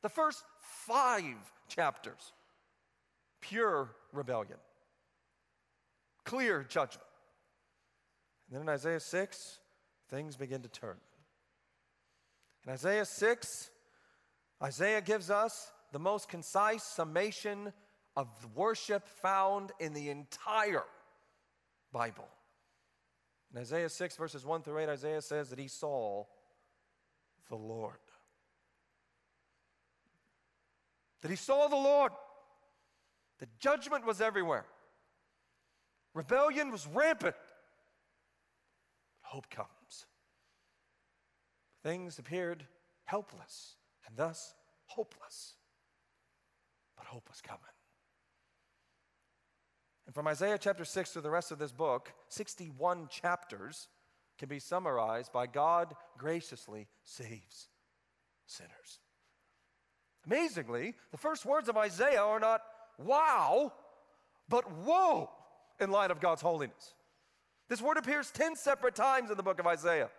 The 0.03 0.09
first 0.09 0.43
five 0.61 1.37
chapters, 1.69 2.33
pure 3.41 3.95
rebellion, 4.13 4.57
clear 6.25 6.65
judgment. 6.65 7.07
And 8.49 8.57
then 8.57 8.63
in 8.63 8.69
Isaiah 8.69 9.01
6, 9.01 9.59
things 10.09 10.37
begin 10.37 10.63
to 10.63 10.69
turn. 10.69 10.97
In 12.67 12.73
Isaiah 12.73 13.05
6, 13.05 13.71
Isaiah 14.63 15.01
gives 15.01 15.31
us 15.31 15.71
the 15.93 15.99
most 15.99 16.29
concise 16.29 16.83
summation 16.83 17.73
of 18.17 18.29
worship 18.55 19.07
found 19.09 19.73
in 19.79 19.93
the 19.93 20.11
entire 20.11 20.85
Bible. 21.93 22.29
In 23.53 23.61
Isaiah 23.61 23.89
6, 23.89 24.17
verses 24.17 24.45
1 24.45 24.63
through 24.63 24.79
8, 24.79 24.89
Isaiah 24.89 25.23
says 25.23 25.51
that 25.51 25.59
he 25.59 25.69
saw 25.69 26.25
the 27.49 27.57
Lord. 27.57 27.95
That 31.23 31.31
he 31.31 31.37
saw 31.37 31.69
the 31.69 31.77
Lord. 31.77 32.13
The 33.39 33.49
judgment 33.59 34.07
was 34.07 34.21
everywhere. 34.21 34.67
Rebellion 36.15 36.71
was 36.71 36.87
rampant. 36.87 37.37
Hope 39.23 39.49
comes. 39.51 40.07
Things 41.83 42.19
appeared 42.19 42.65
helpless 43.05 43.77
and 44.07 44.17
thus 44.17 44.55
hopeless. 44.87 45.55
But 46.97 47.07
hope 47.07 47.29
was 47.29 47.41
coming. 47.41 47.61
And 50.11 50.15
from 50.17 50.27
Isaiah 50.27 50.59
chapter 50.59 50.85
6 50.85 51.13
to 51.13 51.21
the 51.21 51.31
rest 51.31 51.53
of 51.53 51.61
this 51.61 51.71
book, 51.71 52.13
61 52.31 53.07
chapters 53.13 53.87
can 54.41 54.49
be 54.49 54.59
summarized 54.59 55.33
by 55.33 55.47
God 55.47 55.95
graciously 56.19 56.89
saves 57.05 57.69
sinners. 58.45 58.99
Amazingly, 60.27 60.95
the 61.13 61.17
first 61.17 61.47
words 61.47 61.69
of 61.69 61.77
Isaiah 61.77 62.25
are 62.25 62.41
not 62.41 62.61
wow, 62.99 63.73
but 64.49 64.73
woe 64.79 65.31
in 65.79 65.93
light 65.93 66.11
of 66.11 66.19
God's 66.19 66.43
holiness. 66.43 66.95
This 67.69 67.81
word 67.81 67.97
appears 67.97 68.33
10 68.33 68.57
separate 68.57 68.97
times 68.97 69.31
in 69.31 69.37
the 69.37 69.45
book 69.45 69.61
of 69.61 69.67
Isaiah. 69.69 70.11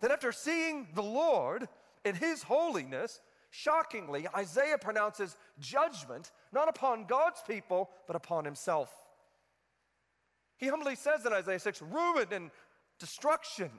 That 0.00 0.12
after 0.12 0.30
seeing 0.30 0.86
the 0.94 1.02
Lord 1.02 1.68
in 2.04 2.14
his 2.14 2.44
holiness, 2.44 3.20
shockingly, 3.50 4.26
Isaiah 4.34 4.78
pronounces 4.78 5.36
judgment 5.58 6.32
not 6.52 6.68
upon 6.68 7.04
God's 7.04 7.40
people, 7.46 7.90
but 8.06 8.16
upon 8.16 8.44
himself. 8.44 8.92
He 10.58 10.68
humbly 10.68 10.94
says 10.94 11.24
in 11.26 11.32
Isaiah 11.32 11.60
6 11.60 11.82
ruin 11.82 12.28
and 12.32 12.50
destruction 12.98 13.70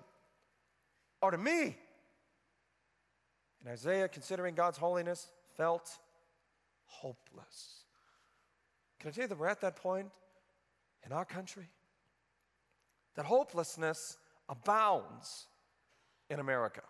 are 1.21 1.31
to 1.31 1.37
me. 1.37 1.75
And 3.61 3.69
Isaiah, 3.69 4.07
considering 4.07 4.55
God's 4.55 4.77
holiness, 4.77 5.27
felt 5.55 5.89
hopeless. 6.85 7.83
Can 8.99 9.09
I 9.09 9.11
tell 9.11 9.23
you 9.23 9.27
that 9.27 9.37
we're 9.37 9.47
at 9.47 9.61
that 9.61 9.75
point 9.75 10.09
in 11.05 11.11
our 11.11 11.25
country? 11.25 11.69
That 13.15 13.25
hopelessness 13.25 14.17
abounds 14.47 15.47
in 16.29 16.39
America. 16.39 16.81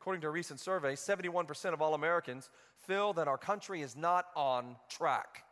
According 0.00 0.20
to 0.22 0.28
a 0.28 0.30
recent 0.30 0.60
survey, 0.60 0.94
71% 0.94 1.72
of 1.72 1.82
all 1.82 1.94
Americans 1.94 2.50
feel 2.86 3.12
that 3.14 3.26
our 3.26 3.38
country 3.38 3.82
is 3.82 3.96
not 3.96 4.26
on 4.36 4.76
track. 4.88 5.44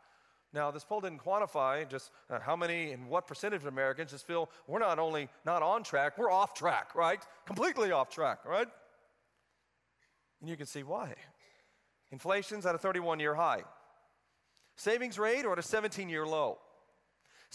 Now, 0.53 0.71
this 0.71 0.85
poll 0.85 1.01
didn't 1.01 1.19
quantify 1.19 1.87
just 1.89 2.11
uh, 2.29 2.39
how 2.39 2.55
many 2.55 2.91
and 2.93 3.09
what 3.09 3.27
percentage 3.27 3.61
of 3.61 3.67
Americans 3.67 4.11
just 4.11 4.25
feel 4.25 4.49
we're 4.65 4.79
not 4.79 4.99
only 4.99 5.27
not 5.45 5.61
on 5.61 5.83
track, 5.83 6.17
we're 6.17 6.31
off 6.31 6.53
track, 6.53 6.95
right? 6.95 7.21
Completely 7.45 7.91
off 7.91 8.09
track, 8.09 8.45
right? 8.45 8.67
And 10.39 10.49
you 10.49 10.55
can 10.55 10.65
see 10.65 10.83
why. 10.83 11.13
Inflation's 12.11 12.65
at 12.65 12.73
a 12.73 12.77
31 12.77 13.19
year 13.19 13.35
high, 13.35 13.63
savings 14.77 15.19
rate 15.19 15.45
are 15.45 15.51
at 15.51 15.59
a 15.59 15.63
17 15.63 16.07
year 16.07 16.25
low. 16.25 16.59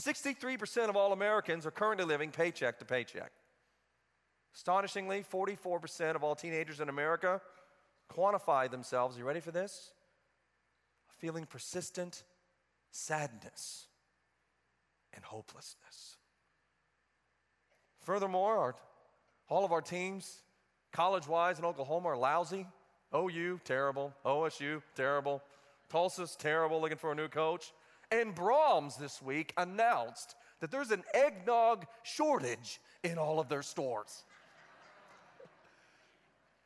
63% 0.04 0.88
of 0.88 0.96
all 0.96 1.12
Americans 1.12 1.66
are 1.66 1.70
currently 1.70 2.04
living 2.04 2.30
paycheck 2.30 2.78
to 2.78 2.84
paycheck. 2.84 3.32
Astonishingly, 4.54 5.25
44% 5.25 6.14
of 6.14 6.23
all 6.23 6.35
teenagers 6.35 6.80
in 6.80 6.88
America 6.88 7.40
quantify 8.11 8.71
themselves, 8.71 9.16
you 9.16 9.25
ready 9.25 9.40
for 9.40 9.50
this? 9.50 9.92
Feeling 11.18 11.47
persistent 11.47 12.25
sadness 12.90 13.87
and 15.14 15.25
hopelessness. 15.25 16.16
Furthermore, 18.00 18.59
our, 18.59 18.75
all 19.49 19.64
of 19.64 19.73
our 19.73 19.80
teams, 19.80 20.42
college 20.92 21.26
wise 21.26 21.59
in 21.59 21.64
Oklahoma, 21.64 22.09
are 22.09 22.16
lousy. 22.16 22.66
OU, 23.14 23.61
terrible. 23.64 24.12
OSU, 24.25 24.82
terrible. 24.97 25.42
Tulsa's 25.88 26.37
terrible, 26.37 26.80
looking 26.80 26.99
for 26.99 27.12
a 27.12 27.14
new 27.14 27.28
coach. 27.28 27.73
And 28.11 28.35
Braum's 28.35 28.97
this 28.97 29.23
week 29.23 29.52
announced 29.56 30.35
that 30.61 30.71
there's 30.71 30.90
an 30.90 31.02
eggnog 31.14 31.87
shortage 32.02 32.80
in 33.02 33.18
all 33.18 33.40
of 33.40 33.49
their 33.49 33.62
stores. 33.62 34.25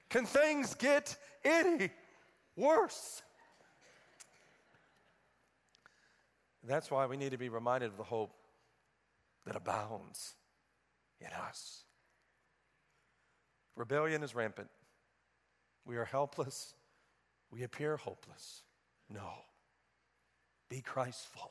Can 0.08 0.24
things 0.26 0.74
get 0.74 1.16
any 1.44 1.90
worse? 2.56 3.22
That's 6.62 6.90
why 6.90 7.06
we 7.06 7.16
need 7.16 7.30
to 7.30 7.38
be 7.38 7.48
reminded 7.48 7.90
of 7.90 7.96
the 7.96 8.02
hope 8.02 8.32
that 9.46 9.56
abounds 9.56 10.34
in 11.20 11.28
us. 11.48 11.84
Rebellion 13.76 14.22
is 14.22 14.34
rampant. 14.34 14.68
We 15.84 15.96
are 15.96 16.04
helpless. 16.04 16.74
We 17.50 17.62
appear 17.62 17.96
hopeless. 17.96 18.62
No. 19.08 19.30
Be 20.68 20.80
Christful. 20.80 21.50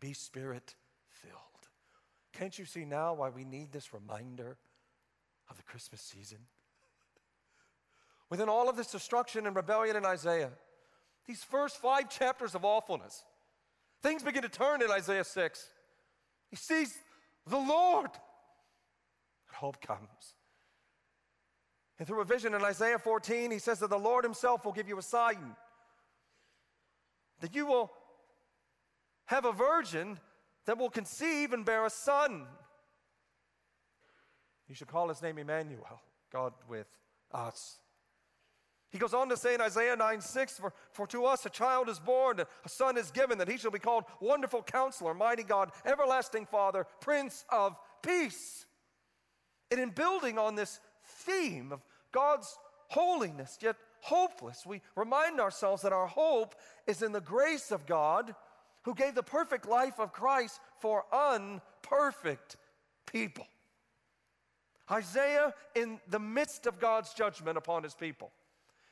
Be 0.00 0.14
spirit 0.14 0.74
filled. 1.08 1.34
Can't 2.32 2.58
you 2.58 2.64
see 2.64 2.84
now 2.84 3.14
why 3.14 3.28
we 3.28 3.44
need 3.44 3.72
this 3.72 3.92
reminder 3.92 4.56
of 5.50 5.56
the 5.56 5.62
Christmas 5.64 6.00
season? 6.00 6.38
Within 8.30 8.48
all 8.48 8.68
of 8.68 8.76
this 8.76 8.90
destruction 8.90 9.46
and 9.46 9.56
rebellion 9.56 9.96
in 9.96 10.04
Isaiah, 10.04 10.50
these 11.26 11.42
first 11.42 11.78
five 11.78 12.10
chapters 12.10 12.54
of 12.54 12.64
awfulness, 12.64 13.24
things 14.02 14.22
begin 14.22 14.42
to 14.42 14.48
turn 14.48 14.82
in 14.82 14.90
Isaiah 14.90 15.24
6. 15.24 15.70
He 16.50 16.56
sees 16.56 16.96
the 17.46 17.58
Lord, 17.58 18.10
and 18.10 19.56
hope 19.56 19.80
comes. 19.80 20.34
And 21.98 22.06
through 22.06 22.20
a 22.20 22.24
vision 22.24 22.54
in 22.54 22.62
Isaiah 22.62 22.98
14, 22.98 23.50
he 23.50 23.58
says 23.58 23.80
that 23.80 23.90
the 23.90 23.98
Lord 23.98 24.24
himself 24.24 24.64
will 24.64 24.72
give 24.72 24.88
you 24.88 24.98
a 24.98 25.02
sign 25.02 25.56
that 27.40 27.54
you 27.54 27.66
will 27.66 27.92
have 29.26 29.44
a 29.44 29.52
virgin 29.52 30.18
that 30.66 30.78
will 30.78 30.90
conceive 30.90 31.52
and 31.52 31.64
bear 31.64 31.84
a 31.84 31.90
son. 31.90 32.46
You 34.68 34.74
should 34.74 34.88
call 34.88 35.08
his 35.08 35.22
name 35.22 35.38
Emmanuel, 35.38 36.00
God 36.32 36.52
with 36.68 36.88
us. 37.32 37.78
He 38.90 38.98
goes 38.98 39.12
on 39.12 39.28
to 39.28 39.36
say 39.36 39.54
in 39.54 39.60
Isaiah 39.60 39.96
9 39.96 40.20
6, 40.20 40.58
for, 40.58 40.72
for 40.92 41.06
to 41.08 41.26
us 41.26 41.44
a 41.44 41.50
child 41.50 41.88
is 41.88 41.98
born, 41.98 42.40
a 42.40 42.68
son 42.68 42.96
is 42.96 43.10
given, 43.10 43.38
that 43.38 43.48
he 43.48 43.58
shall 43.58 43.70
be 43.70 43.78
called 43.78 44.04
Wonderful 44.20 44.62
Counselor, 44.62 45.12
Mighty 45.12 45.42
God, 45.42 45.70
Everlasting 45.84 46.46
Father, 46.46 46.86
Prince 47.00 47.44
of 47.50 47.76
Peace. 48.02 48.64
And 49.70 49.78
in 49.78 49.90
building 49.90 50.38
on 50.38 50.54
this 50.54 50.80
theme 51.04 51.72
of 51.72 51.84
God's 52.12 52.58
holiness, 52.88 53.58
yet 53.60 53.76
hopeless, 54.00 54.64
we 54.64 54.80
remind 54.96 55.40
ourselves 55.40 55.82
that 55.82 55.92
our 55.92 56.06
hope 56.06 56.54
is 56.86 57.02
in 57.02 57.12
the 57.12 57.20
grace 57.20 57.70
of 57.70 57.84
God 57.84 58.34
who 58.82 58.94
gave 58.94 59.14
the 59.14 59.22
perfect 59.22 59.68
life 59.68 59.98
of 60.00 60.12
Christ 60.12 60.60
for 60.80 61.04
unperfect 61.12 62.56
people. 63.04 63.46
Isaiah, 64.90 65.52
in 65.74 66.00
the 66.08 66.18
midst 66.18 66.66
of 66.66 66.80
God's 66.80 67.12
judgment 67.12 67.58
upon 67.58 67.82
his 67.82 67.94
people, 67.94 68.32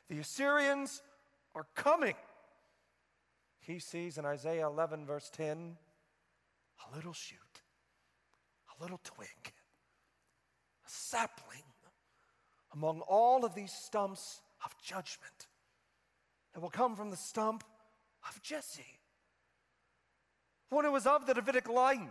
the 0.09 0.19
Assyrians 0.19 1.01
are 1.55 1.67
coming. 1.75 2.15
He 3.59 3.79
sees 3.79 4.17
in 4.17 4.25
Isaiah 4.25 4.67
11, 4.67 5.05
verse 5.05 5.29
10, 5.33 5.75
a 6.89 6.95
little 6.95 7.13
shoot, 7.13 7.37
a 8.77 8.81
little 8.81 8.99
twig, 9.03 9.53
a 10.85 10.89
sapling 10.89 11.63
among 12.73 13.01
all 13.01 13.43
of 13.43 13.55
these 13.55 13.71
stumps 13.71 14.41
of 14.63 14.73
judgment 14.81 15.47
that 16.53 16.61
will 16.61 16.69
come 16.69 16.95
from 16.95 17.09
the 17.09 17.17
stump 17.17 17.63
of 18.27 18.41
Jesse. 18.41 18.99
One 20.69 20.85
who 20.85 20.91
was 20.91 21.07
of 21.07 21.25
the 21.25 21.33
Davidic 21.33 21.69
line. 21.69 22.09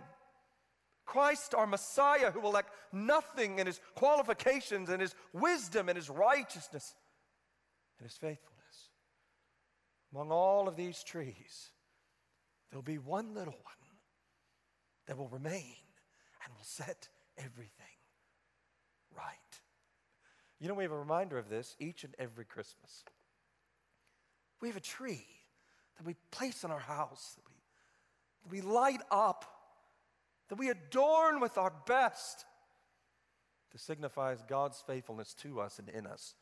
Christ, 1.05 1.55
our 1.55 1.67
Messiah, 1.67 2.33
who 2.33 2.41
will 2.41 2.53
lack 2.53 2.67
nothing 2.93 3.61
in 3.61 3.67
his 3.67 3.81
qualifications 3.95 4.89
and 4.89 5.01
his 5.01 5.15
wisdom 5.33 5.89
and 5.89 5.97
his 5.97 6.11
righteousness 6.11 6.95
and 7.99 8.07
his 8.07 8.17
faithfulness. 8.17 8.91
Among 10.13 10.31
all 10.31 10.69
of 10.69 10.77
these 10.77 11.03
trees, 11.03 11.71
there'll 12.71 12.83
be 12.83 12.99
one 12.99 13.35
little 13.35 13.53
one 13.53 13.91
that 15.07 15.17
will 15.17 15.29
remain 15.29 15.77
and 16.45 16.55
will 16.55 16.65
set 16.65 17.09
everything 17.39 17.71
right. 19.17 19.61
You 20.61 20.69
know, 20.69 20.75
we 20.75 20.85
have 20.85 20.93
a 20.93 20.99
reminder 20.99 21.39
of 21.39 21.49
this 21.49 21.77
each 21.79 22.05
and 22.05 22.15
every 22.19 22.45
Christmas. 22.45 23.05
We 24.61 24.69
have 24.69 24.77
a 24.77 24.81
tree 24.81 25.27
that 25.97 26.07
we 26.07 26.15
place 26.31 26.65
in 26.65 26.71
our 26.71 26.79
house, 26.79 27.35
that 27.37 27.45
we, 27.49 27.55
that 28.43 28.51
we 28.51 28.73
light 28.73 29.03
up, 29.11 29.45
that 30.49 30.57
we 30.57 30.71
adorn 30.71 31.41
with 31.41 31.59
our 31.59 31.73
best 31.87 32.45
to 33.73 33.79
signify 33.79 34.35
God's 34.49 34.83
faithfulness 34.87 35.35
to 35.43 35.61
us 35.61 35.79
and 35.79 35.89
in 35.89 36.07
us 36.07 36.35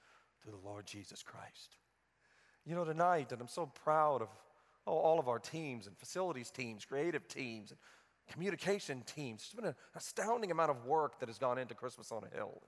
through 0.45 0.59
the 0.61 0.69
Lord 0.69 0.87
Jesus 0.87 1.23
Christ. 1.23 1.77
You 2.67 2.75
know, 2.75 2.85
tonight, 2.85 3.33
and 3.33 3.41
I'm 3.41 3.49
so 3.49 3.67
proud 3.67 4.23
of 4.23 4.29
oh, 4.87 4.93
all 4.93 5.19
of 5.19 5.29
our 5.29 5.39
teams 5.39 5.87
and 5.87 5.97
facilities 5.97 6.51
teams, 6.51 6.85
creative 6.85 7.27
teams, 7.27 7.71
and 7.71 7.79
communication 8.31 9.03
teams. 9.07 9.43
It's 9.43 9.55
been 9.55 9.67
an 9.67 9.75
astounding 9.95 10.51
amount 10.51 10.71
of 10.71 10.85
work 10.85 11.21
that 11.21 11.29
has 11.29 11.39
gone 11.39 11.59
into 11.59 11.75
Christmas 11.75 12.13
on 12.13 12.25
a 12.25 12.37
Hill. 12.37 12.61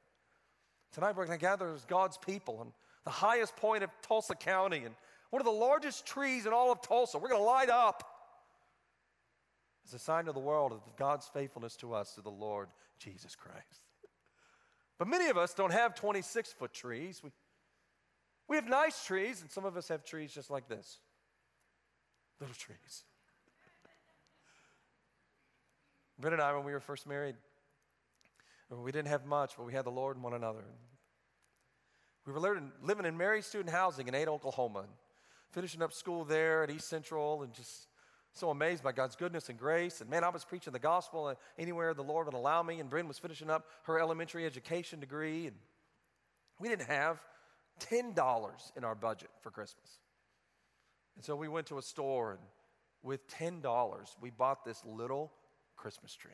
Tonight, 0.93 1.17
we're 1.17 1.27
going 1.27 1.39
to 1.39 1.45
gather 1.45 1.73
as 1.73 1.85
God's 1.85 2.19
people 2.19 2.59
on 2.59 2.73
the 3.05 3.11
highest 3.11 3.57
point 3.57 3.85
of 3.85 3.91
Tulsa 4.03 4.35
County 4.35 4.85
and 4.85 4.95
one 5.31 5.41
of 5.41 5.47
the 5.47 5.53
largest 5.53 6.07
trees 6.07 6.47
in 6.47 6.53
all 6.53 6.73
of 6.73 6.81
Tulsa. 6.83 7.19
We're 7.19 7.29
going 7.29 7.41
to 7.41 7.47
light 7.47 7.71
up 7.71 8.05
as 9.87 9.95
a 9.95 9.99
sign 9.99 10.25
to 10.25 10.33
the 10.33 10.41
world 10.41 10.73
of 10.73 10.81
God's 10.97 11.27
faithfulness 11.27 11.77
to 11.77 11.95
us 11.95 12.13
through 12.13 12.25
the 12.25 12.31
Lord 12.31 12.69
Jesus 12.99 13.37
Christ. 13.37 13.83
But 14.99 15.09
many 15.09 15.29
of 15.29 15.37
us 15.37 15.55
don't 15.55 15.73
have 15.73 15.95
26 15.95 16.53
foot 16.53 16.73
trees. 16.73 17.21
We 17.23 17.31
we 18.49 18.57
have 18.57 18.69
nice 18.69 19.05
trees, 19.05 19.41
and 19.41 19.51
some 19.51 19.65
of 19.65 19.77
us 19.77 19.89
have 19.89 20.05
trees 20.05 20.33
just 20.33 20.51
like 20.51 20.69
this 20.69 20.99
little 22.41 22.55
trees. 22.55 23.05
Bryn 26.19 26.33
and 26.33 26.43
I, 26.43 26.55
when 26.55 26.65
we 26.65 26.73
were 26.73 26.81
first 26.81 27.07
married, 27.07 27.37
we 28.71 28.93
didn't 28.93 29.09
have 29.09 29.27
much, 29.27 29.57
but 29.57 29.67
we 29.67 29.73
had 29.73 29.85
the 29.85 29.91
Lord 29.91 30.17
and 30.17 30.25
one 30.25 30.35
another. 30.35 30.65
We 32.27 32.33
were 32.33 32.41
living 32.41 33.05
in 33.05 33.17
Mary 33.17 33.43
student 33.43 33.71
housing 33.71 34.09
in 34.09 34.15
Ada, 34.15 34.31
Oklahoma, 34.31 34.85
finishing 35.53 35.83
up 35.83 35.93
school 35.93 36.25
there 36.25 36.63
at 36.63 36.71
East 36.71 36.89
Central, 36.89 37.43
and 37.43 37.53
just 37.53 37.89
so 38.33 38.51
amazed 38.51 38.83
by 38.83 38.93
God's 38.93 39.17
goodness 39.17 39.49
and 39.49 39.59
grace. 39.59 40.01
And 40.01 40.11
man, 40.11 40.25
I 40.25 40.29
was 40.29 40.45
preaching 40.45 40.73
the 40.73 40.79
gospel 40.79 41.35
anywhere 41.59 41.95
the 41.95 42.03
Lord 42.03 42.27
would 42.27 42.35
allow 42.35 42.63
me. 42.63 42.81
And 42.81 42.91
Bryn 42.91 43.09
was 43.09 43.19
finishing 43.19 43.49
up 43.49 43.67
her 43.85 43.99
elementary 43.99 44.45
education 44.45 45.01
degree, 45.01 45.47
and 45.47 45.57
we 46.59 46.69
didn't 46.69 46.89
have 46.89 47.21
$10 47.81 48.77
in 48.77 48.85
our 48.85 48.95
budget 48.95 49.31
for 49.41 49.51
Christmas. 49.51 50.01
And 51.17 51.25
so 51.25 51.35
we 51.35 51.49
went 51.49 51.67
to 51.69 51.79
a 51.79 51.83
store, 51.83 52.33
and 52.33 52.41
with 53.03 53.29
$10, 53.29 54.07
we 54.21 54.31
bought 54.31 54.65
this 54.65 54.83
little 54.85 55.33
Christmas 55.77 56.15
tree. 56.15 56.33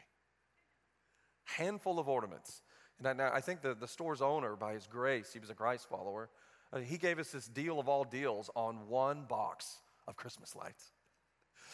Handful 1.44 1.98
of 1.98 2.08
ornaments. 2.08 2.62
And 2.98 3.20
I, 3.20 3.36
I 3.36 3.40
think 3.40 3.62
the, 3.62 3.74
the 3.74 3.88
store's 3.88 4.22
owner, 4.22 4.56
by 4.56 4.74
his 4.74 4.86
grace, 4.86 5.32
he 5.32 5.38
was 5.38 5.50
a 5.50 5.54
Christ 5.54 5.88
follower, 5.88 6.30
uh, 6.72 6.78
he 6.78 6.98
gave 6.98 7.18
us 7.18 7.30
this 7.30 7.46
deal 7.46 7.78
of 7.78 7.88
all 7.88 8.04
deals 8.04 8.50
on 8.56 8.88
one 8.88 9.24
box 9.28 9.78
of 10.08 10.16
Christmas 10.16 10.56
lights. 10.56 10.92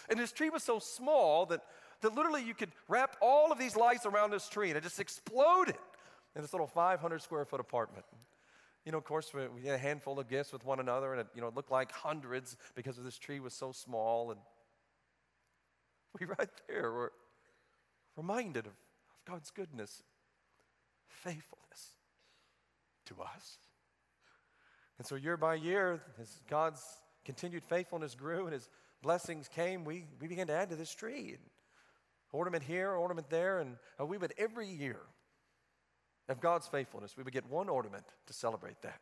And 0.09 0.18
this 0.18 0.33
tree 0.33 0.50
was 0.50 0.62
so 0.62 0.78
small 0.78 1.46
that, 1.46 1.62
that 2.00 2.14
literally 2.14 2.42
you 2.42 2.54
could 2.54 2.70
wrap 2.88 3.16
all 3.20 3.52
of 3.52 3.59
these 3.59 3.76
lights 3.76 4.07
around 4.07 4.31
this 4.31 4.48
tree 4.48 4.68
and 4.68 4.76
it 4.76 4.83
just 4.83 5.00
exploded 5.00 5.76
in 6.35 6.42
this 6.42 6.52
little 6.52 6.66
500 6.66 7.22
square 7.22 7.44
foot 7.44 7.61
apartment 7.61 8.04
you 8.88 8.92
know, 8.92 8.96
of 8.96 9.05
course, 9.05 9.35
we, 9.35 9.46
we 9.48 9.66
had 9.66 9.74
a 9.74 9.79
handful 9.79 10.18
of 10.18 10.31
gifts 10.31 10.51
with 10.51 10.64
one 10.64 10.81
another, 10.81 11.12
and 11.12 11.20
it, 11.20 11.27
you 11.35 11.42
know, 11.42 11.48
it 11.48 11.55
looked 11.55 11.70
like 11.70 11.92
hundreds 11.92 12.57
because 12.74 12.96
this 12.96 13.18
tree 13.18 13.38
was 13.38 13.53
so 13.53 13.70
small. 13.70 14.31
And 14.31 14.40
we 16.18 16.24
right 16.38 16.48
there 16.66 16.90
were 16.90 17.12
reminded 18.16 18.64
of, 18.64 18.72
of 18.72 19.31
God's 19.31 19.51
goodness, 19.51 20.03
faithfulness 21.07 21.96
to 23.05 23.16
us. 23.20 23.59
And 24.96 25.07
so, 25.07 25.16
year 25.16 25.37
by 25.37 25.57
year, 25.57 26.01
as 26.18 26.40
God's 26.48 26.83
continued 27.27 27.64
faithfulness 27.64 28.14
grew 28.14 28.44
and 28.44 28.55
his 28.55 28.70
blessings 29.03 29.48
came, 29.48 29.85
we, 29.85 30.07
we 30.18 30.29
began 30.29 30.46
to 30.46 30.55
add 30.55 30.70
to 30.70 30.77
this 30.77 30.94
tree. 30.94 31.35
And 31.35 31.42
ornament 32.33 32.64
here, 32.64 32.92
ornament 32.92 33.29
there, 33.29 33.59
and 33.59 33.77
we 34.09 34.16
would 34.16 34.33
every 34.38 34.66
year 34.66 35.01
of 36.29 36.41
God's 36.41 36.67
faithfulness, 36.67 37.17
we 37.17 37.23
would 37.23 37.33
get 37.33 37.49
one 37.49 37.69
ornament 37.69 38.05
to 38.27 38.33
celebrate 38.33 38.81
that. 38.83 39.01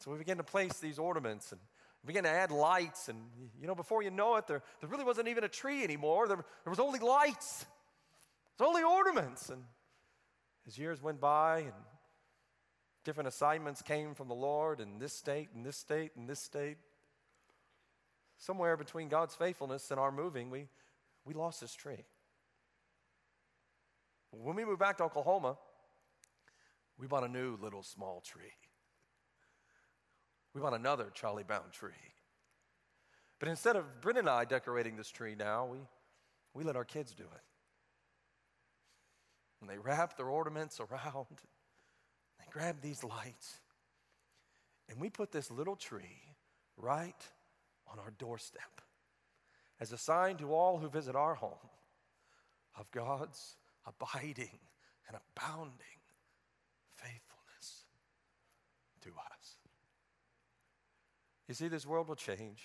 So 0.00 0.10
we 0.10 0.18
began 0.18 0.36
to 0.38 0.44
place 0.44 0.78
these 0.78 0.98
ornaments 0.98 1.52
and 1.52 1.60
began 2.04 2.24
to 2.24 2.28
add 2.28 2.50
lights. 2.50 3.08
And, 3.08 3.18
you 3.60 3.66
know, 3.66 3.74
before 3.74 4.02
you 4.02 4.10
know 4.10 4.36
it, 4.36 4.46
there, 4.46 4.62
there 4.80 4.88
really 4.90 5.04
wasn't 5.04 5.28
even 5.28 5.44
a 5.44 5.48
tree 5.48 5.84
anymore. 5.84 6.26
There, 6.26 6.36
there 6.36 6.70
was 6.70 6.80
only 6.80 6.98
lights, 6.98 7.64
was 8.58 8.68
only 8.68 8.82
ornaments. 8.82 9.48
And 9.48 9.62
as 10.66 10.76
years 10.76 11.00
went 11.02 11.20
by 11.20 11.60
and 11.60 11.72
different 13.04 13.28
assignments 13.28 13.80
came 13.82 14.14
from 14.14 14.28
the 14.28 14.34
Lord 14.34 14.80
in 14.80 14.98
this 14.98 15.12
state, 15.12 15.48
and 15.54 15.64
this 15.64 15.76
state, 15.76 16.12
and 16.16 16.28
this 16.28 16.40
state, 16.40 16.76
somewhere 18.38 18.76
between 18.76 19.08
God's 19.08 19.34
faithfulness 19.34 19.90
and 19.90 19.98
our 19.98 20.12
moving, 20.12 20.50
we, 20.50 20.66
we 21.24 21.34
lost 21.34 21.60
this 21.60 21.74
tree. 21.74 22.04
When 24.30 24.56
we 24.56 24.64
moved 24.64 24.80
back 24.80 24.96
to 24.98 25.04
Oklahoma, 25.04 25.58
we 26.98 27.06
bought 27.06 27.24
a 27.24 27.28
new 27.28 27.58
little 27.60 27.82
small 27.82 28.22
tree. 28.24 28.54
We 30.54 30.60
bought 30.60 30.74
another 30.74 31.06
Charlie 31.14 31.44
Brown 31.44 31.70
tree. 31.72 31.92
But 33.38 33.48
instead 33.48 33.76
of 33.76 34.00
Bryn 34.00 34.18
and 34.18 34.28
I 34.28 34.44
decorating 34.44 34.96
this 34.96 35.10
tree 35.10 35.34
now, 35.36 35.66
we, 35.66 35.78
we 36.54 36.62
let 36.62 36.76
our 36.76 36.84
kids 36.84 37.14
do 37.14 37.24
it. 37.24 37.42
And 39.60 39.68
they 39.68 39.78
wrap 39.78 40.16
their 40.16 40.28
ornaments 40.28 40.80
around, 40.80 41.26
they 42.38 42.44
grab 42.50 42.76
these 42.80 43.02
lights, 43.02 43.60
and 44.88 45.00
we 45.00 45.08
put 45.08 45.32
this 45.32 45.50
little 45.50 45.76
tree 45.76 46.22
right 46.76 47.28
on 47.90 47.98
our 47.98 48.12
doorstep 48.18 48.80
as 49.80 49.92
a 49.92 49.98
sign 49.98 50.36
to 50.36 50.54
all 50.54 50.78
who 50.78 50.88
visit 50.88 51.16
our 51.16 51.34
home 51.34 51.70
of 52.78 52.90
God's 52.90 53.56
abiding 53.86 54.58
and 55.08 55.16
abounding 55.16 56.00
faithfulness 56.96 57.86
to 59.02 59.10
us. 59.10 59.56
You 61.48 61.54
see, 61.54 61.68
this 61.68 61.86
world 61.86 62.08
will 62.08 62.16
change. 62.16 62.62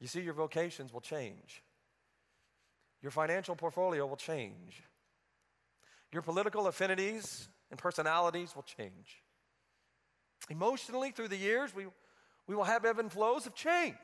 You 0.00 0.06
see, 0.06 0.20
your 0.20 0.34
vocations 0.34 0.92
will 0.92 1.00
change. 1.00 1.62
Your 3.02 3.10
financial 3.10 3.54
portfolio 3.54 4.06
will 4.06 4.16
change. 4.16 4.82
Your 6.12 6.22
political 6.22 6.66
affinities 6.66 7.48
and 7.70 7.78
personalities 7.78 8.54
will 8.54 8.64
change. 8.64 9.22
Emotionally, 10.48 11.12
through 11.12 11.28
the 11.28 11.36
years, 11.36 11.74
we, 11.74 11.86
we 12.46 12.56
will 12.56 12.64
have 12.64 12.84
ebb 12.84 12.98
and 12.98 13.12
flows 13.12 13.46
of 13.46 13.54
change. 13.54 13.94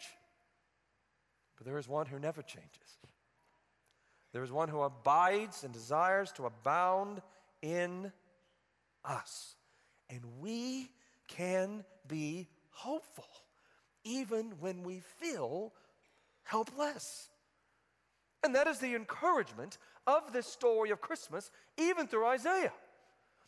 But 1.57 1.67
there 1.67 1.79
is 1.79 1.89
one 1.89 2.07
who 2.07 2.19
never 2.19 2.43
changes. 2.43 2.99
There 4.33 4.45
is 4.45 4.53
one 4.53 4.69
who 4.69 4.83
abides 4.83 5.65
and 5.65 5.73
desires 5.73 6.31
to 6.33 6.45
abound 6.45 7.23
in 7.63 8.13
us. 9.05 9.56
And 10.11 10.21
we 10.41 10.91
can 11.29 11.85
be 12.07 12.49
hopeful 12.71 13.27
even 14.05 14.53
when 14.61 14.83
we 14.83 15.01
feel 15.19 15.73
helpless. 16.45 17.29
And 18.45 18.55
that 18.55 18.69
is 18.69 18.79
the 18.79 18.95
encouragement 18.95 19.79
of 20.07 20.33
this 20.33 20.47
story 20.47 20.91
of 20.91 21.01
Christmas, 21.01 21.51
even 21.77 22.07
through 22.07 22.27
Isaiah. 22.27 22.73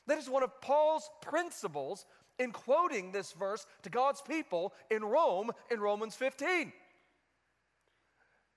That 0.08 0.18
is 0.18 0.28
one 0.28 0.42
of 0.42 0.60
Paul's 0.60 1.08
principles 1.22 2.06
in 2.38 2.50
quoting 2.50 3.12
this 3.12 3.32
verse 3.32 3.66
to 3.82 3.90
God's 3.90 4.22
people 4.22 4.72
in 4.90 5.04
Rome 5.04 5.50
in 5.70 5.80
Romans 5.80 6.14
15. 6.14 6.72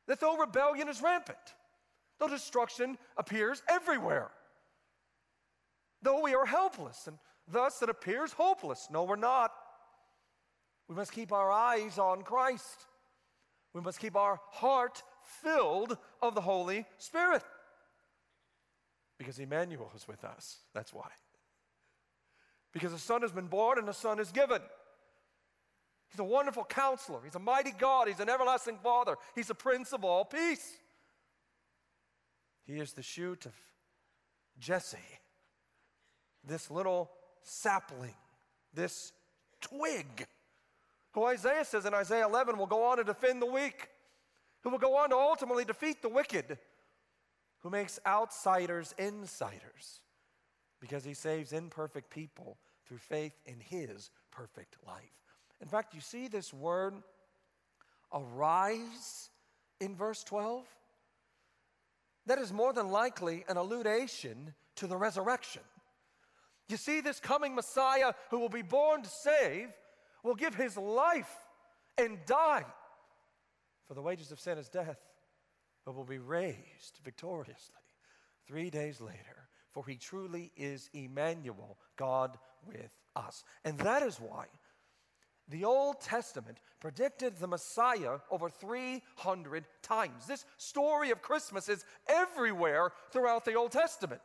That 0.07 0.19
though 0.19 0.37
rebellion 0.37 0.89
is 0.89 1.01
rampant, 1.01 1.37
though 2.19 2.27
destruction 2.27 2.97
appears 3.17 3.61
everywhere, 3.69 4.31
though 6.01 6.21
we 6.21 6.33
are 6.33 6.45
helpless, 6.45 7.07
and 7.07 7.17
thus 7.51 7.81
it 7.81 7.89
appears 7.89 8.33
hopeless. 8.33 8.87
No, 8.91 9.03
we're 9.03 9.15
not. 9.15 9.51
We 10.87 10.95
must 10.95 11.11
keep 11.11 11.31
our 11.31 11.51
eyes 11.51 11.97
on 11.97 12.23
Christ. 12.23 12.85
We 13.73 13.81
must 13.81 13.99
keep 13.99 14.15
our 14.15 14.39
heart 14.51 15.01
filled 15.41 15.97
of 16.21 16.35
the 16.35 16.41
Holy 16.41 16.85
Spirit. 16.97 17.43
Because 19.17 19.39
Emmanuel 19.39 19.91
is 19.95 20.07
with 20.07 20.23
us. 20.23 20.57
That's 20.73 20.93
why. 20.93 21.09
Because 22.73 22.93
a 22.93 22.99
son 22.99 23.21
has 23.21 23.31
been 23.31 23.47
born 23.47 23.77
and 23.77 23.87
a 23.87 23.93
son 23.93 24.19
is 24.19 24.31
given. 24.31 24.61
He's 26.09 26.19
a 26.19 26.25
wonderful 26.25 26.65
counselor. 26.65 27.19
He's 27.23 27.35
a 27.35 27.39
mighty 27.39 27.71
God. 27.71 28.07
He's 28.07 28.19
an 28.19 28.29
everlasting 28.29 28.77
Father. 28.83 29.15
He's 29.35 29.47
the 29.47 29.55
Prince 29.55 29.93
of 29.93 30.03
all 30.03 30.25
peace. 30.25 30.77
He 32.65 32.79
is 32.79 32.93
the 32.93 33.03
shoot 33.03 33.45
of 33.45 33.53
Jesse, 34.59 34.97
this 36.43 36.69
little 36.69 37.11
sapling, 37.43 38.15
this 38.73 39.11
twig, 39.61 40.27
who 41.13 41.25
Isaiah 41.25 41.65
says 41.65 41.85
in 41.85 41.93
Isaiah 41.93 42.25
11 42.25 42.57
will 42.57 42.67
go 42.67 42.83
on 42.85 42.97
to 42.97 43.03
defend 43.03 43.41
the 43.41 43.45
weak, 43.45 43.89
who 44.61 44.69
will 44.69 44.77
go 44.77 44.97
on 44.97 45.09
to 45.09 45.15
ultimately 45.15 45.65
defeat 45.65 46.01
the 46.01 46.09
wicked, 46.09 46.57
who 47.59 47.69
makes 47.69 47.99
outsiders 48.05 48.93
insiders 48.97 50.01
because 50.79 51.03
he 51.03 51.13
saves 51.13 51.53
imperfect 51.53 52.09
people 52.09 52.57
through 52.85 52.97
faith 52.97 53.33
in 53.45 53.59
his 53.59 54.09
perfect 54.31 54.77
life. 54.85 55.21
In 55.61 55.67
fact, 55.67 55.93
you 55.93 56.01
see 56.01 56.27
this 56.27 56.53
word 56.53 56.95
arise 58.11 59.29
in 59.79 59.95
verse 59.95 60.23
12? 60.23 60.65
That 62.25 62.39
is 62.39 62.51
more 62.51 62.73
than 62.73 62.89
likely 62.89 63.45
an 63.47 63.57
alludation 63.57 64.53
to 64.75 64.87
the 64.87 64.97
resurrection. 64.97 65.61
You 66.71 66.77
see, 66.77 67.01
this 67.01 67.19
coming 67.19 67.53
Messiah 67.53 68.13
who 68.29 68.39
will 68.39 68.49
be 68.49 68.61
born 68.61 69.03
to 69.03 69.09
save 69.09 69.67
will 70.23 70.35
give 70.35 70.55
his 70.55 70.77
life 70.77 71.35
and 71.97 72.17
die. 72.25 72.65
For 73.87 73.93
the 73.93 74.01
wages 74.01 74.31
of 74.31 74.39
sin 74.39 74.57
is 74.57 74.69
death, 74.69 74.99
but 75.85 75.95
will 75.95 76.05
be 76.05 76.17
raised 76.17 76.99
victoriously 77.03 77.75
three 78.47 78.69
days 78.69 79.01
later. 79.01 79.49
For 79.73 79.85
he 79.85 79.95
truly 79.95 80.51
is 80.55 80.89
Emmanuel, 80.93 81.77
God 81.97 82.37
with 82.65 82.91
us. 83.15 83.43
And 83.65 83.77
that 83.79 84.01
is 84.03 84.17
why 84.17 84.45
the 85.49 85.65
Old 85.65 85.99
Testament 85.99 86.59
predicted 86.79 87.37
the 87.37 87.47
Messiah 87.47 88.19
over 88.29 88.49
300 88.49 89.65
times. 89.81 90.25
This 90.25 90.45
story 90.57 91.11
of 91.11 91.21
Christmas 91.21 91.67
is 91.67 91.85
everywhere 92.07 92.93
throughout 93.11 93.43
the 93.43 93.55
Old 93.55 93.71
Testament. 93.71 94.21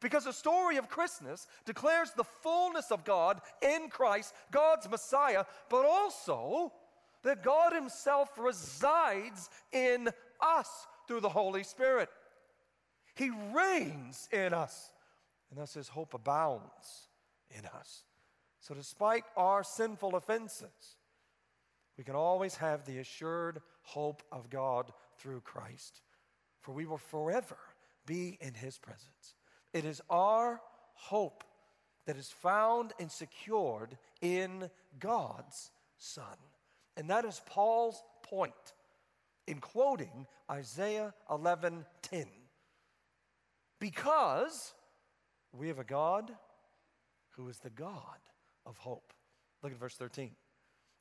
Because 0.00 0.24
the 0.24 0.32
story 0.32 0.76
of 0.76 0.88
Christmas 0.88 1.48
declares 1.64 2.12
the 2.12 2.24
fullness 2.24 2.92
of 2.92 3.04
God 3.04 3.40
in 3.60 3.88
Christ, 3.88 4.32
God's 4.50 4.88
Messiah, 4.88 5.44
but 5.68 5.84
also 5.84 6.72
that 7.22 7.42
God 7.42 7.72
Himself 7.72 8.38
resides 8.38 9.50
in 9.72 10.08
us 10.40 10.86
through 11.06 11.20
the 11.20 11.28
Holy 11.28 11.64
Spirit. 11.64 12.08
He 13.14 13.30
reigns 13.52 14.28
in 14.32 14.54
us, 14.54 14.92
and 15.50 15.58
thus 15.58 15.74
His 15.74 15.88
hope 15.88 16.14
abounds 16.14 17.08
in 17.50 17.66
us. 17.66 18.04
So, 18.60 18.74
despite 18.74 19.24
our 19.36 19.64
sinful 19.64 20.14
offenses, 20.14 20.96
we 21.96 22.04
can 22.04 22.14
always 22.14 22.54
have 22.56 22.84
the 22.84 22.98
assured 22.98 23.60
hope 23.82 24.22
of 24.30 24.50
God 24.50 24.92
through 25.18 25.40
Christ, 25.40 26.02
for 26.60 26.72
we 26.72 26.86
will 26.86 26.98
forever 26.98 27.58
be 28.06 28.38
in 28.40 28.54
His 28.54 28.78
presence. 28.78 29.34
It 29.72 29.84
is 29.84 30.00
our 30.08 30.60
hope 30.94 31.44
that 32.06 32.16
is 32.16 32.28
found 32.28 32.92
and 32.98 33.10
secured 33.10 33.98
in 34.20 34.70
God's 34.98 35.70
Son. 35.98 36.36
And 36.96 37.10
that 37.10 37.24
is 37.24 37.42
Paul's 37.46 38.02
point 38.22 38.74
in 39.46 39.60
quoting 39.60 40.26
Isaiah 40.50 41.14
11:10. 41.30 42.28
Because 43.78 44.74
we 45.52 45.68
have 45.68 45.78
a 45.78 45.84
God 45.84 46.36
who 47.30 47.48
is 47.48 47.58
the 47.58 47.70
God 47.70 48.18
of 48.66 48.78
hope. 48.78 49.12
Look 49.62 49.72
at 49.72 49.78
verse 49.78 49.96
13. 49.96 50.36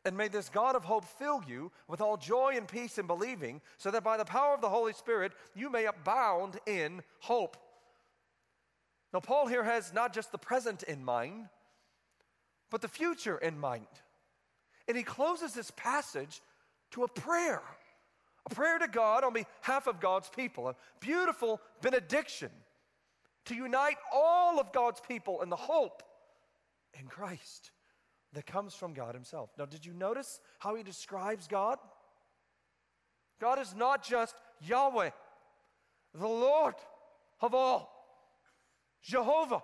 And 0.05 0.15
may 0.15 0.27
this 0.27 0.49
God 0.49 0.75
of 0.75 0.85
hope 0.85 1.03
fill 1.03 1.43
you 1.47 1.71
with 1.87 1.99
all 1.99 2.15
joy 2.15 2.55
and 2.55 2.67
peace 2.67 2.97
in 2.97 3.07
believing, 3.07 3.61
so 3.77 3.91
that 3.91 4.03
by 4.03 4.15
the 4.17 4.25
power 4.25 4.53
of 4.53 4.61
the 4.61 4.69
Holy 4.69 4.93
Spirit 4.93 5.33
you 5.53 5.69
may 5.69 5.85
abound 5.85 6.59
in 6.65 7.03
hope. 7.19 7.57
Now, 9.13 9.19
Paul 9.19 9.47
here 9.47 9.63
has 9.63 9.93
not 9.93 10.13
just 10.13 10.31
the 10.31 10.37
present 10.37 10.83
in 10.83 11.03
mind, 11.03 11.47
but 12.69 12.81
the 12.81 12.87
future 12.87 13.37
in 13.37 13.57
mind. 13.57 13.87
And 14.87 14.97
he 14.97 15.03
closes 15.03 15.53
this 15.53 15.71
passage 15.71 16.41
to 16.91 17.03
a 17.03 17.07
prayer 17.07 17.61
a 18.49 18.55
prayer 18.55 18.79
to 18.79 18.87
God 18.87 19.23
on 19.25 19.33
behalf 19.33 19.87
of 19.87 19.99
God's 19.99 20.29
people, 20.29 20.69
a 20.69 20.75
beautiful 21.01 21.61
benediction 21.81 22.49
to 23.45 23.55
unite 23.55 23.97
all 24.13 24.59
of 24.59 24.71
God's 24.71 25.01
people 25.01 25.41
in 25.41 25.49
the 25.49 25.55
hope 25.55 26.01
in 26.97 27.07
Christ 27.07 27.71
that 28.33 28.45
comes 28.45 28.73
from 28.73 28.93
God 28.93 29.15
Himself. 29.15 29.49
Now, 29.57 29.65
did 29.65 29.85
you 29.85 29.93
notice 29.93 30.39
how 30.59 30.75
He 30.75 30.83
describes 30.83 31.47
God? 31.47 31.77
God 33.39 33.59
is 33.59 33.75
not 33.75 34.03
just 34.03 34.35
Yahweh, 34.61 35.09
the 36.13 36.27
Lord 36.27 36.75
of 37.41 37.53
all, 37.53 37.96
Jehovah, 39.03 39.63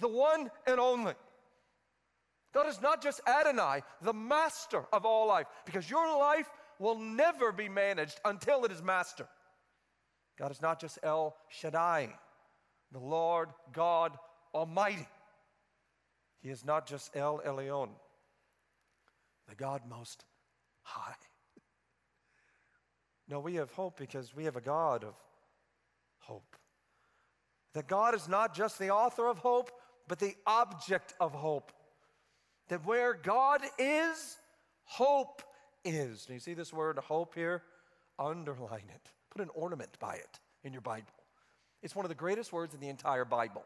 the 0.00 0.08
one 0.08 0.50
and 0.66 0.80
only. 0.80 1.14
God 2.52 2.68
is 2.68 2.80
not 2.80 3.02
just 3.02 3.20
Adonai, 3.26 3.82
the 4.02 4.12
master 4.12 4.84
of 4.92 5.04
all 5.04 5.26
life, 5.26 5.46
because 5.66 5.90
your 5.90 6.18
life 6.18 6.48
will 6.78 6.98
never 6.98 7.50
be 7.52 7.68
managed 7.68 8.20
until 8.24 8.64
it 8.64 8.72
is 8.72 8.82
master. 8.82 9.26
God 10.38 10.50
is 10.50 10.62
not 10.62 10.80
just 10.80 10.98
El 11.02 11.36
Shaddai, 11.48 12.08
the 12.92 12.98
Lord 12.98 13.48
God 13.72 14.12
Almighty. 14.54 15.06
He 16.40 16.50
is 16.50 16.64
not 16.64 16.86
just 16.86 17.16
El 17.16 17.40
Elyon, 17.40 17.88
the 19.48 19.54
God 19.54 19.82
Most 19.88 20.24
High. 20.82 21.14
No, 23.28 23.40
we 23.40 23.54
have 23.54 23.72
hope 23.72 23.98
because 23.98 24.34
we 24.34 24.44
have 24.44 24.56
a 24.56 24.60
God 24.60 25.02
of 25.02 25.14
hope. 26.18 26.56
That 27.74 27.88
God 27.88 28.14
is 28.14 28.28
not 28.28 28.54
just 28.54 28.78
the 28.78 28.90
author 28.90 29.26
of 29.26 29.38
hope, 29.38 29.70
but 30.08 30.18
the 30.18 30.34
object 30.46 31.14
of 31.20 31.32
hope. 31.32 31.72
That 32.68 32.86
where 32.86 33.14
God 33.14 33.60
is, 33.78 34.38
hope 34.84 35.42
is. 35.84 36.24
Do 36.26 36.34
you 36.34 36.40
see 36.40 36.54
this 36.54 36.72
word 36.72 36.98
hope 36.98 37.34
here? 37.34 37.62
Underline 38.18 38.90
it. 38.94 39.10
Put 39.30 39.42
an 39.42 39.50
ornament 39.54 39.98
by 39.98 40.14
it 40.14 40.40
in 40.62 40.72
your 40.72 40.82
Bible. 40.82 41.12
It's 41.82 41.96
one 41.96 42.04
of 42.04 42.08
the 42.08 42.14
greatest 42.14 42.52
words 42.52 42.74
in 42.74 42.80
the 42.80 42.88
entire 42.88 43.24
Bible. 43.24 43.64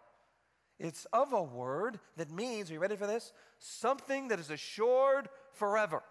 It's 0.78 1.06
of 1.12 1.32
a 1.32 1.42
word 1.42 1.98
that 2.16 2.30
means, 2.30 2.70
are 2.70 2.74
you 2.74 2.80
ready 2.80 2.96
for 2.96 3.06
this? 3.06 3.32
Something 3.58 4.28
that 4.28 4.38
is 4.38 4.50
assured 4.50 5.28
forever. 5.52 6.02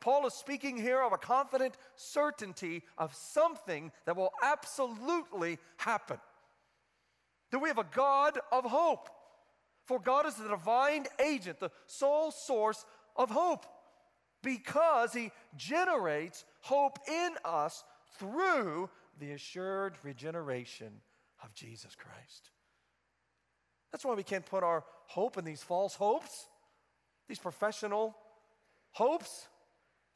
Paul 0.00 0.26
is 0.26 0.34
speaking 0.34 0.76
here 0.76 1.00
of 1.02 1.12
a 1.12 1.18
confident 1.18 1.76
certainty 1.94 2.82
of 2.98 3.14
something 3.14 3.92
that 4.04 4.16
will 4.16 4.32
absolutely 4.42 5.58
happen. 5.78 6.18
That 7.50 7.60
we 7.60 7.68
have 7.68 7.78
a 7.78 7.86
God 7.94 8.38
of 8.50 8.64
hope. 8.64 9.08
For 9.84 10.00
God 10.00 10.26
is 10.26 10.34
the 10.34 10.48
divine 10.48 11.06
agent, 11.24 11.60
the 11.60 11.70
sole 11.86 12.32
source 12.32 12.84
of 13.14 13.30
hope, 13.30 13.64
because 14.42 15.12
He 15.12 15.30
generates 15.56 16.44
hope 16.60 16.98
in 17.08 17.30
us 17.44 17.84
through 18.18 18.90
the 19.18 19.32
assured 19.32 19.94
regeneration 20.02 20.92
of 21.42 21.54
Jesus 21.54 21.94
Christ. 21.94 22.50
That's 23.92 24.04
why 24.04 24.14
we 24.14 24.24
can't 24.24 24.44
put 24.44 24.62
our 24.62 24.84
hope 25.06 25.38
in 25.38 25.44
these 25.44 25.62
false 25.62 25.94
hopes, 25.94 26.48
these 27.28 27.38
professional 27.38 28.16
hopes, 28.90 29.46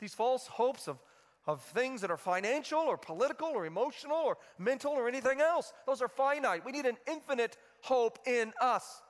these 0.01 0.15
false 0.15 0.47
hopes 0.47 0.89
of, 0.89 0.99
of 1.51 1.61
things 1.63 2.01
that 2.01 2.13
are 2.13 2.17
financial 2.17 2.79
or 2.79 2.97
political 2.97 3.49
or 3.49 3.67
emotional 3.67 4.17
or 4.17 4.39
mental 4.57 4.93
or 4.93 5.09
anything 5.09 5.41
else. 5.41 5.73
Those 5.85 6.01
are 6.01 6.09
finite. 6.09 6.65
We 6.65 6.71
need 6.71 6.87
an 6.87 6.97
infinite 7.09 7.57
hope 7.83 8.21
in 8.25 8.53
us. 8.61 9.03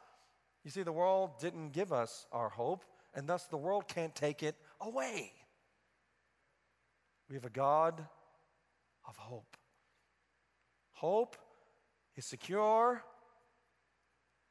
You 0.65 0.71
see, 0.71 0.83
the 0.83 0.93
world 0.93 1.39
didn't 1.39 1.73
give 1.73 1.93
us 1.93 2.27
our 2.33 2.49
hope, 2.49 2.85
and 3.15 3.29
thus 3.29 3.45
the 3.45 3.59
world 3.59 3.89
can't 3.89 4.15
take 4.15 4.43
it 4.43 4.57
away. 4.81 5.33
We 7.29 7.35
have 7.35 7.45
a 7.45 7.51
God 7.51 8.07
of 9.07 9.17
hope. 9.19 9.57
Hope 10.93 11.37
is 12.17 12.25
secure 12.25 13.03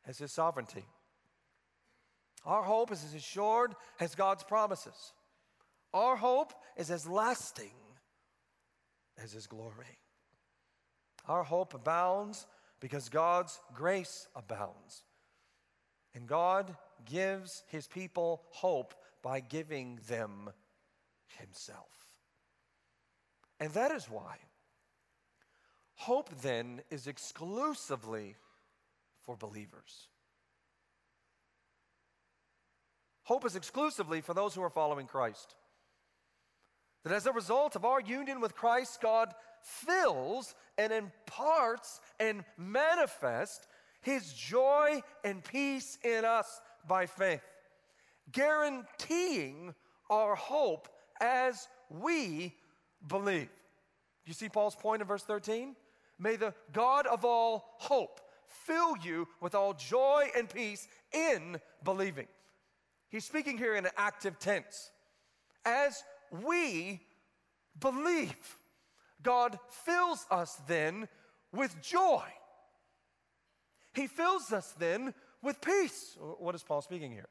as 0.06 0.19
His 0.19 0.32
sovereignty. 0.32 0.86
Our 2.45 2.63
hope 2.63 2.91
is 2.91 3.04
as 3.04 3.15
assured 3.15 3.73
as 3.99 4.13
God's 4.13 4.43
promises. 4.43 5.13
Our 5.93 6.15
hope 6.15 6.54
is 6.78 6.91
as 6.91 7.08
lasting 7.08 7.71
as 9.21 9.32
His 9.32 9.47
glory. 9.47 9.97
Our 11.28 11.43
hope 11.43 11.73
abounds 11.73 12.45
because 12.80 13.10
God's 13.10 13.60
grace 13.73 14.28
abounds. 14.36 15.04
And 16.13 16.28
God 16.28 16.75
gives 17.06 17.63
His 17.67 17.88
people 17.88 18.43
hope 18.52 18.93
by 19.21 19.39
giving 19.39 19.99
them 20.08 20.49
Himself. 21.39 22.08
And 23.60 23.71
that 23.73 23.91
is 23.91 24.06
why 24.10 24.38
hope 25.95 26.30
then 26.41 26.82
is 26.89 27.08
exclusively 27.08 28.36
for 29.21 29.36
believers. 29.36 30.08
Hope 33.23 33.45
is 33.45 33.56
exclusively 33.56 34.21
for 34.21 34.34
those 34.34 34.56
who 34.56 34.63
are 34.63 34.69
following 34.69 35.06
Christ. 35.06 35.56
That 37.03 37.13
as 37.13 37.25
a 37.25 37.31
result 37.31 37.75
of 37.75 37.85
our 37.85 38.01
union 38.01 38.41
with 38.41 38.55
Christ, 38.55 38.99
God 39.01 39.33
fills 39.62 40.53
and 40.77 40.91
imparts 40.91 42.01
and 42.19 42.43
manifests 42.57 43.67
his 44.01 44.33
joy 44.33 45.01
and 45.23 45.43
peace 45.43 45.97
in 46.03 46.25
us 46.25 46.62
by 46.88 47.05
faith, 47.05 47.43
guaranteeing 48.31 49.73
our 50.09 50.35
hope 50.35 50.88
as 51.21 51.67
we 51.89 52.55
believe. 53.07 53.49
You 54.25 54.33
see 54.33 54.49
Paul's 54.49 54.75
point 54.75 55.01
in 55.01 55.07
verse 55.07 55.23
13? 55.23 55.75
May 56.17 56.35
the 56.35 56.53
God 56.73 57.07
of 57.07 57.25
all 57.25 57.75
hope 57.77 58.19
fill 58.45 58.95
you 58.97 59.27
with 59.41 59.55
all 59.55 59.73
joy 59.73 60.27
and 60.35 60.49
peace 60.49 60.88
in 61.13 61.59
believing. 61.83 62.27
He's 63.09 63.25
speaking 63.25 63.57
here 63.57 63.75
in 63.75 63.85
an 63.85 63.91
active 63.97 64.38
tense. 64.38 64.91
As 65.65 66.03
we 66.31 67.01
believe, 67.79 68.57
God 69.21 69.59
fills 69.69 70.25
us 70.31 70.61
then 70.67 71.07
with 71.51 71.81
joy 71.81 72.23
he 73.93 74.07
fills 74.07 74.51
us 74.51 74.73
then 74.77 75.13
with 75.41 75.61
peace. 75.61 76.17
What 76.39 76.55
is 76.55 76.63
Paul 76.63 76.81
speaking 76.81 77.11
here? 77.11 77.29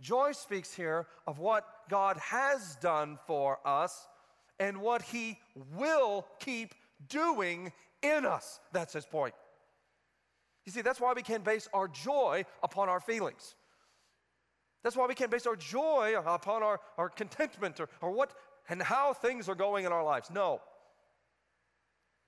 Joy 0.00 0.32
speaks 0.32 0.72
here 0.72 1.06
of 1.26 1.38
what 1.38 1.66
God 1.90 2.16
has 2.18 2.76
done 2.76 3.18
for 3.26 3.58
us 3.64 4.08
and 4.58 4.80
what 4.80 5.02
he 5.02 5.38
will 5.76 6.26
keep 6.38 6.74
doing 7.08 7.72
in 8.02 8.24
us. 8.24 8.60
That's 8.72 8.92
his 8.92 9.04
point. 9.04 9.34
You 10.64 10.72
see, 10.72 10.82
that's 10.82 11.00
why 11.00 11.12
we 11.12 11.22
can't 11.22 11.44
base 11.44 11.68
our 11.74 11.88
joy 11.88 12.44
upon 12.62 12.88
our 12.88 13.00
feelings. 13.00 13.54
That's 14.82 14.96
why 14.96 15.06
we 15.06 15.14
can't 15.14 15.30
base 15.30 15.46
our 15.46 15.56
joy 15.56 16.14
upon 16.16 16.62
our, 16.62 16.80
our 16.96 17.08
contentment 17.08 17.80
or, 17.80 17.88
or 18.00 18.10
what 18.10 18.32
and 18.68 18.82
how 18.82 19.12
things 19.12 19.48
are 19.48 19.54
going 19.54 19.84
in 19.84 19.92
our 19.92 20.04
lives. 20.04 20.30
No 20.30 20.60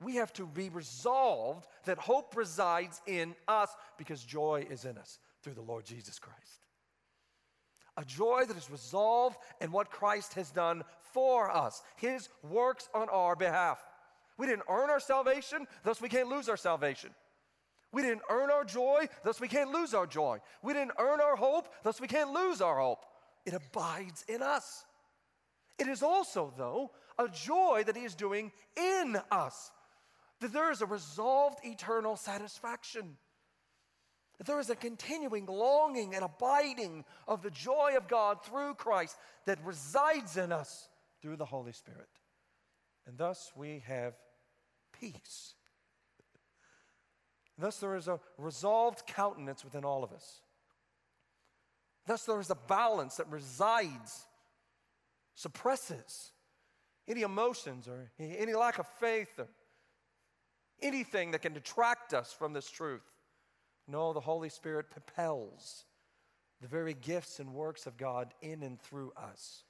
we 0.02 0.16
have 0.16 0.32
to 0.34 0.46
be 0.46 0.68
resolved 0.68 1.66
that 1.84 1.98
hope 1.98 2.36
resides 2.36 3.00
in 3.06 3.34
us 3.48 3.70
because 3.96 4.22
joy 4.22 4.66
is 4.70 4.84
in 4.84 4.98
us 4.98 5.18
through 5.42 5.54
the 5.54 5.62
Lord 5.62 5.84
Jesus 5.84 6.18
Christ. 6.18 6.66
A 7.96 8.04
joy 8.04 8.44
that 8.46 8.56
is 8.56 8.70
resolved 8.70 9.36
in 9.60 9.70
what 9.70 9.90
Christ 9.90 10.34
has 10.34 10.50
done 10.50 10.82
for 11.12 11.50
us, 11.50 11.82
His 11.96 12.28
works 12.42 12.88
on 12.94 13.08
our 13.10 13.36
behalf. 13.36 13.84
We 14.38 14.46
didn't 14.46 14.62
earn 14.68 14.88
our 14.88 15.00
salvation, 15.00 15.66
thus 15.84 16.00
we 16.00 16.08
can't 16.08 16.28
lose 16.28 16.48
our 16.48 16.56
salvation. 16.56 17.10
We 17.92 18.02
didn't 18.02 18.22
earn 18.30 18.50
our 18.50 18.64
joy, 18.64 19.06
thus 19.22 19.40
we 19.40 19.48
can't 19.48 19.70
lose 19.70 19.92
our 19.94 20.06
joy. 20.06 20.38
We 20.62 20.72
didn't 20.72 20.92
earn 20.98 21.20
our 21.20 21.36
hope, 21.36 21.68
thus 21.82 22.00
we 22.00 22.08
can't 22.08 22.32
lose 22.32 22.60
our 22.60 22.78
hope. 22.78 23.04
It 23.44 23.54
abides 23.54 24.24
in 24.28 24.42
us. 24.42 24.84
It 25.78 25.88
is 25.88 26.02
also, 26.02 26.52
though, 26.56 26.92
a 27.18 27.28
joy 27.28 27.82
that 27.86 27.96
He 27.96 28.04
is 28.04 28.14
doing 28.14 28.52
in 28.76 29.18
us 29.30 29.70
that 30.42 30.52
there 30.52 30.70
is 30.70 30.82
a 30.82 30.86
resolved 30.86 31.58
eternal 31.64 32.16
satisfaction. 32.16 33.16
That 34.38 34.46
there 34.46 34.60
is 34.60 34.70
a 34.70 34.76
continuing 34.76 35.46
longing 35.46 36.14
and 36.14 36.24
abiding 36.24 37.04
of 37.26 37.42
the 37.42 37.50
joy 37.50 37.94
of 37.96 38.08
God 38.08 38.44
through 38.44 38.74
Christ 38.74 39.16
that 39.46 39.64
resides 39.64 40.36
in 40.36 40.52
us 40.52 40.88
through 41.20 41.36
the 41.36 41.44
Holy 41.44 41.72
Spirit. 41.72 42.08
And 43.06 43.16
thus 43.16 43.52
we 43.56 43.82
have 43.86 44.14
peace. 44.98 45.54
Thus 47.58 47.78
there 47.78 47.96
is 47.96 48.08
a 48.08 48.18
resolved 48.38 49.06
countenance 49.06 49.64
within 49.64 49.84
all 49.84 50.02
of 50.02 50.12
us. 50.12 50.40
Thus 52.06 52.24
there 52.24 52.40
is 52.40 52.50
a 52.50 52.56
balance 52.56 53.16
that 53.16 53.30
resides, 53.30 54.26
suppresses 55.34 56.32
any 57.08 57.22
emotions 57.22 57.88
or 57.88 58.10
any 58.18 58.54
lack 58.54 58.78
of 58.78 58.86
faith 58.86 59.38
or 59.38 59.48
anything 60.80 61.30
that 61.30 61.42
can 61.42 61.52
detract 61.52 62.14
us 62.14 62.32
from 62.32 62.52
this 62.52 62.68
truth. 62.68 63.02
No, 63.88 64.12
the 64.12 64.20
Holy 64.20 64.48
Spirit 64.48 64.90
propels 64.90 65.84
the 66.60 66.68
very 66.68 66.94
gifts 66.94 67.40
and 67.40 67.52
works 67.52 67.86
of 67.86 67.96
God 67.96 68.32
in 68.40 68.62
and 68.62 68.80
through 68.80 69.12
us 69.16 69.64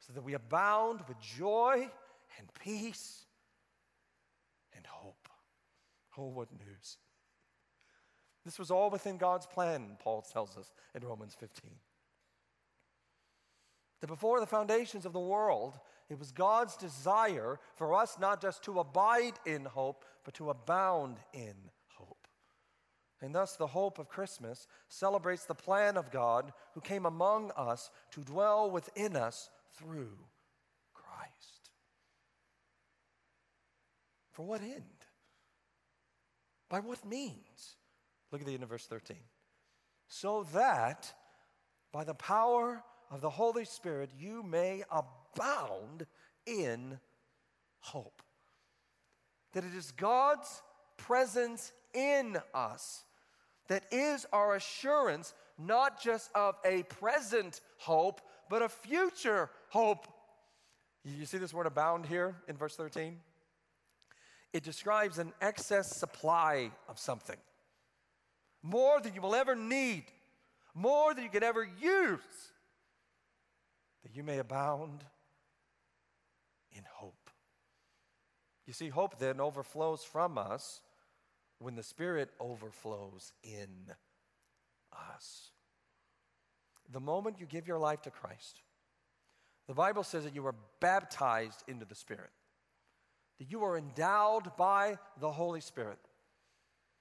so 0.00 0.12
that 0.12 0.22
we 0.22 0.34
abound 0.34 1.00
with 1.06 1.18
joy 1.20 1.88
and 2.38 2.48
peace. 2.62 3.24
Oh, 6.18 6.26
what 6.26 6.48
news! 6.52 6.98
This 8.44 8.58
was 8.58 8.70
all 8.70 8.90
within 8.90 9.18
God's 9.18 9.46
plan, 9.46 9.96
Paul 10.00 10.22
tells 10.22 10.56
us 10.56 10.72
in 10.94 11.06
Romans 11.06 11.36
15. 11.38 11.70
That 14.00 14.06
before 14.06 14.40
the 14.40 14.46
foundations 14.46 15.06
of 15.06 15.12
the 15.12 15.20
world, 15.20 15.78
it 16.08 16.18
was 16.18 16.32
God's 16.32 16.76
desire 16.76 17.60
for 17.76 17.94
us 17.94 18.16
not 18.18 18.40
just 18.40 18.62
to 18.64 18.80
abide 18.80 19.34
in 19.44 19.64
hope, 19.64 20.04
but 20.24 20.34
to 20.34 20.50
abound 20.50 21.18
in 21.32 21.54
hope. 21.96 22.26
And 23.20 23.34
thus, 23.34 23.56
the 23.56 23.66
hope 23.66 23.98
of 23.98 24.08
Christmas 24.08 24.66
celebrates 24.88 25.44
the 25.44 25.54
plan 25.54 25.96
of 25.96 26.10
God 26.10 26.52
who 26.74 26.80
came 26.80 27.06
among 27.06 27.50
us 27.56 27.90
to 28.12 28.22
dwell 28.22 28.70
within 28.70 29.16
us 29.16 29.50
through 29.76 30.16
Christ. 30.94 31.70
For 34.32 34.46
what 34.46 34.62
end? 34.62 34.97
By 36.68 36.80
what 36.80 37.04
means? 37.04 37.76
Look 38.30 38.40
at 38.40 38.46
the 38.46 38.54
end 38.54 38.62
of 38.62 38.68
verse 38.68 38.86
13. 38.86 39.16
So 40.08 40.46
that 40.52 41.12
by 41.92 42.04
the 42.04 42.14
power 42.14 42.82
of 43.10 43.20
the 43.20 43.30
Holy 43.30 43.64
Spirit 43.64 44.10
you 44.18 44.42
may 44.42 44.82
abound 44.90 46.06
in 46.46 46.98
hope 47.80 48.22
that 49.52 49.64
it 49.64 49.74
is 49.74 49.92
God's 49.92 50.62
presence 50.96 51.72
in 51.94 52.36
us 52.52 53.04
that 53.68 53.84
is 53.92 54.26
our 54.32 54.56
assurance 54.56 55.34
not 55.58 56.02
just 56.02 56.30
of 56.34 56.56
a 56.64 56.82
present 56.84 57.60
hope, 57.78 58.20
but 58.48 58.62
a 58.62 58.68
future 58.68 59.50
hope. 59.68 60.06
You 61.04 61.26
see 61.26 61.38
this 61.38 61.54
word 61.54 61.66
abound 61.66 62.06
here 62.06 62.36
in 62.48 62.56
verse 62.56 62.76
13? 62.76 63.18
It 64.52 64.62
describes 64.62 65.18
an 65.18 65.32
excess 65.40 65.94
supply 65.96 66.70
of 66.88 66.98
something. 66.98 67.36
More 68.62 69.00
than 69.00 69.14
you 69.14 69.20
will 69.20 69.34
ever 69.34 69.54
need, 69.54 70.04
more 70.74 71.14
than 71.14 71.24
you 71.24 71.30
could 71.30 71.42
ever 71.42 71.68
use, 71.80 72.20
that 74.02 74.16
you 74.16 74.22
may 74.22 74.38
abound 74.38 75.04
in 76.72 76.82
hope. 76.94 77.30
You 78.66 78.72
see, 78.72 78.88
hope 78.88 79.18
then 79.18 79.40
overflows 79.40 80.04
from 80.04 80.38
us 80.38 80.80
when 81.58 81.74
the 81.74 81.82
Spirit 81.82 82.30
overflows 82.40 83.32
in 83.42 83.92
us. 85.14 85.50
The 86.90 87.00
moment 87.00 87.40
you 87.40 87.46
give 87.46 87.66
your 87.66 87.78
life 87.78 88.02
to 88.02 88.10
Christ, 88.10 88.62
the 89.66 89.74
Bible 89.74 90.02
says 90.02 90.24
that 90.24 90.34
you 90.34 90.46
are 90.46 90.54
baptized 90.80 91.64
into 91.68 91.84
the 91.84 91.94
Spirit, 91.94 92.30
that 93.38 93.50
you 93.50 93.62
are 93.64 93.76
endowed 93.76 94.56
by 94.56 94.98
the 95.20 95.30
Holy 95.30 95.60
Spirit. 95.60 95.98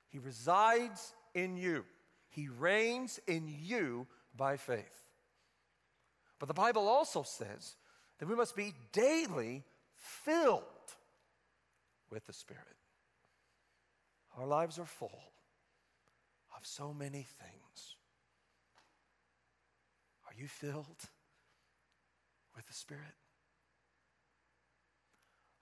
He 0.10 0.20
resides 0.20 1.14
in 1.34 1.58
you, 1.58 1.86
He 2.30 2.48
reigns 2.48 3.20
in 3.28 3.48
you 3.48 4.08
by 4.36 4.58
faith. 4.58 5.06
But 6.40 6.48
the 6.48 6.54
Bible 6.54 6.88
also 6.88 7.24
says 7.24 7.76
that 8.20 8.28
we 8.28 8.36
must 8.36 8.56
be 8.56 8.74
daily 8.92 9.64
filled 9.96 10.64
with 12.12 12.26
the 12.28 12.34
Spirit. 12.34 12.64
Our 14.38 14.46
lives 14.46 14.78
are 14.78 14.86
full 14.86 15.20
of 16.56 16.66
so 16.66 16.94
many 16.94 17.26
things. 17.40 17.96
Are 20.28 20.34
you 20.38 20.48
filled? 20.48 21.08
with 22.58 22.68
the 22.68 22.74
Spirit? 22.74 23.16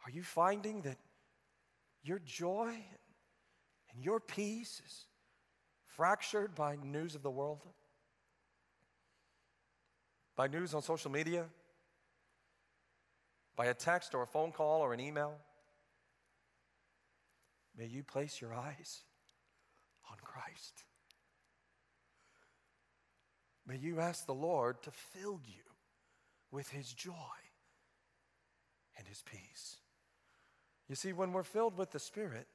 Are 0.06 0.12
you 0.12 0.22
finding 0.22 0.82
that 0.82 0.98
your 2.04 2.20
joy 2.20 2.70
and 3.92 4.04
your 4.04 4.20
peace 4.20 4.82
is 4.86 5.06
fractured 5.88 6.54
by 6.54 6.76
news 6.76 7.16
of 7.16 7.24
the 7.24 7.32
world? 7.32 7.62
By 10.36 10.48
news 10.48 10.76
on 10.76 10.84
social 10.84 11.10
media? 11.10 11.46
By 13.56 13.66
a 13.66 13.74
text 13.74 14.14
or 14.14 14.22
a 14.22 14.28
phone 14.28 14.52
call 14.52 14.82
or 14.82 14.94
an 14.94 15.00
email? 15.00 15.34
May 17.76 17.88
you 17.88 18.04
place 18.04 18.40
your 18.40 18.54
eyes 18.54 19.02
on 20.12 20.18
Christ. 20.22 20.84
May 23.66 23.78
you 23.78 24.00
ask 24.00 24.28
the 24.28 24.34
Lord 24.34 24.84
to 24.84 24.92
fill 24.92 25.40
you 25.44 25.64
with 26.52 26.70
his 26.70 26.94
joy 26.94 27.14
and 28.98 29.08
his 29.08 29.24
peace. 29.24 29.78
You 30.88 30.96
see, 30.96 31.14
when 31.14 31.34
we're 31.34 31.44
filled 31.44 31.78
with 31.78 31.92
the 31.92 32.00
Spirit, 32.00 32.48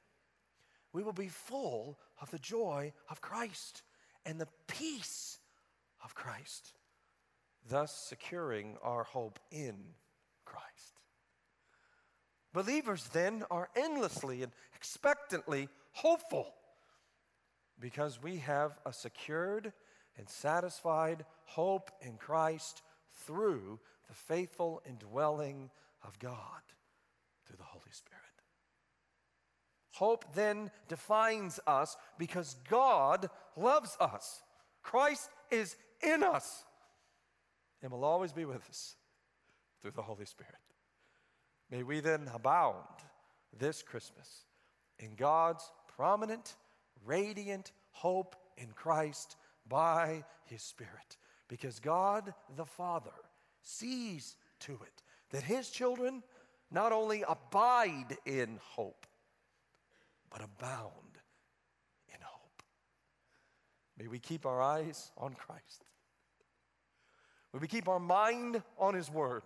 we 0.93 1.03
will 1.03 1.13
be 1.13 1.27
full 1.27 1.97
of 2.21 2.31
the 2.31 2.39
joy 2.39 2.93
of 3.09 3.21
Christ 3.21 3.83
and 4.25 4.39
the 4.39 4.47
peace 4.67 5.39
of 6.03 6.15
Christ, 6.15 6.73
thus 7.69 7.95
securing 7.95 8.77
our 8.81 9.03
hope 9.03 9.39
in 9.51 9.75
Christ. 10.45 11.01
Believers 12.53 13.07
then 13.13 13.43
are 13.49 13.69
endlessly 13.75 14.43
and 14.43 14.51
expectantly 14.75 15.69
hopeful 15.93 16.53
because 17.79 18.21
we 18.21 18.37
have 18.37 18.77
a 18.85 18.93
secured 18.93 19.71
and 20.17 20.29
satisfied 20.29 21.25
hope 21.45 21.91
in 22.01 22.17
Christ 22.17 22.81
through 23.25 23.79
the 24.07 24.13
faithful 24.13 24.81
indwelling 24.87 25.69
of 26.03 26.19
God 26.19 26.61
through 27.45 27.57
the 27.57 27.63
Holy 27.63 27.91
Spirit. 27.91 28.20
Hope 29.91 30.33
then 30.33 30.71
defines 30.87 31.59
us 31.67 31.97
because 32.17 32.55
God 32.69 33.29
loves 33.55 33.97
us. 33.99 34.41
Christ 34.81 35.29
is 35.51 35.75
in 36.01 36.23
us 36.23 36.63
and 37.81 37.91
will 37.91 38.05
always 38.05 38.31
be 38.31 38.45
with 38.45 38.67
us 38.69 38.95
through 39.81 39.91
the 39.91 40.01
Holy 40.01 40.25
Spirit. 40.25 40.53
May 41.69 41.83
we 41.83 41.99
then 41.99 42.29
abound 42.33 42.85
this 43.57 43.81
Christmas 43.81 44.45
in 44.99 45.15
God's 45.15 45.71
prominent, 45.95 46.55
radiant 47.05 47.71
hope 47.91 48.35
in 48.57 48.67
Christ 48.75 49.35
by 49.67 50.23
His 50.45 50.61
Spirit 50.61 51.17
because 51.47 51.79
God 51.79 52.33
the 52.55 52.65
Father 52.65 53.11
sees 53.61 54.35
to 54.61 54.73
it 54.73 55.03
that 55.31 55.43
his 55.43 55.69
children 55.69 56.23
not 56.71 56.91
only 56.91 57.23
abide 57.27 58.17
in 58.25 58.59
hope, 58.63 59.05
but 60.31 60.41
abound 60.41 61.19
in 62.07 62.19
hope. 62.21 62.63
May 63.97 64.07
we 64.07 64.19
keep 64.19 64.45
our 64.45 64.61
eyes 64.61 65.11
on 65.17 65.33
Christ. 65.33 65.85
May 67.53 67.59
we 67.59 67.67
keep 67.67 67.87
our 67.87 67.99
mind 67.99 68.61
on 68.79 68.93
his 68.93 69.11
word. 69.11 69.43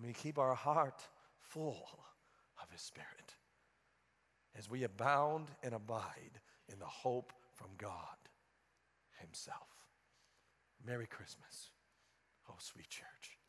May 0.00 0.08
we 0.08 0.14
keep 0.14 0.38
our 0.38 0.54
heart 0.54 1.02
full 1.38 1.86
of 2.62 2.70
his 2.70 2.80
spirit 2.80 3.34
as 4.56 4.70
we 4.70 4.84
abound 4.84 5.48
and 5.62 5.74
abide 5.74 6.40
in 6.72 6.78
the 6.78 6.86
hope 6.86 7.32
from 7.54 7.68
God 7.76 8.16
himself. 9.18 9.68
Merry 10.84 11.06
Christmas, 11.06 11.70
oh 12.48 12.54
sweet 12.58 12.88
church. 12.88 13.39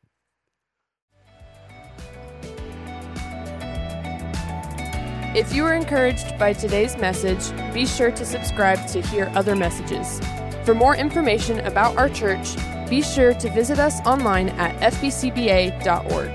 If 5.33 5.53
you 5.53 5.63
were 5.63 5.73
encouraged 5.73 6.37
by 6.37 6.51
today's 6.51 6.97
message, 6.97 7.55
be 7.73 7.85
sure 7.85 8.11
to 8.11 8.25
subscribe 8.25 8.85
to 8.87 9.01
hear 9.01 9.31
other 9.33 9.55
messages. 9.55 10.19
For 10.65 10.75
more 10.75 10.93
information 10.93 11.61
about 11.61 11.95
our 11.95 12.09
church, 12.09 12.57
be 12.89 13.01
sure 13.01 13.33
to 13.35 13.49
visit 13.49 13.79
us 13.79 14.01
online 14.01 14.49
at 14.49 14.75
fbcba.org. 14.93 16.31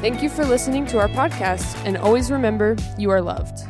Thank 0.00 0.22
you 0.22 0.28
for 0.28 0.44
listening 0.44 0.86
to 0.86 0.98
our 1.00 1.08
podcast, 1.08 1.76
and 1.84 1.96
always 1.96 2.30
remember 2.30 2.76
you 2.96 3.10
are 3.10 3.20
loved. 3.20 3.65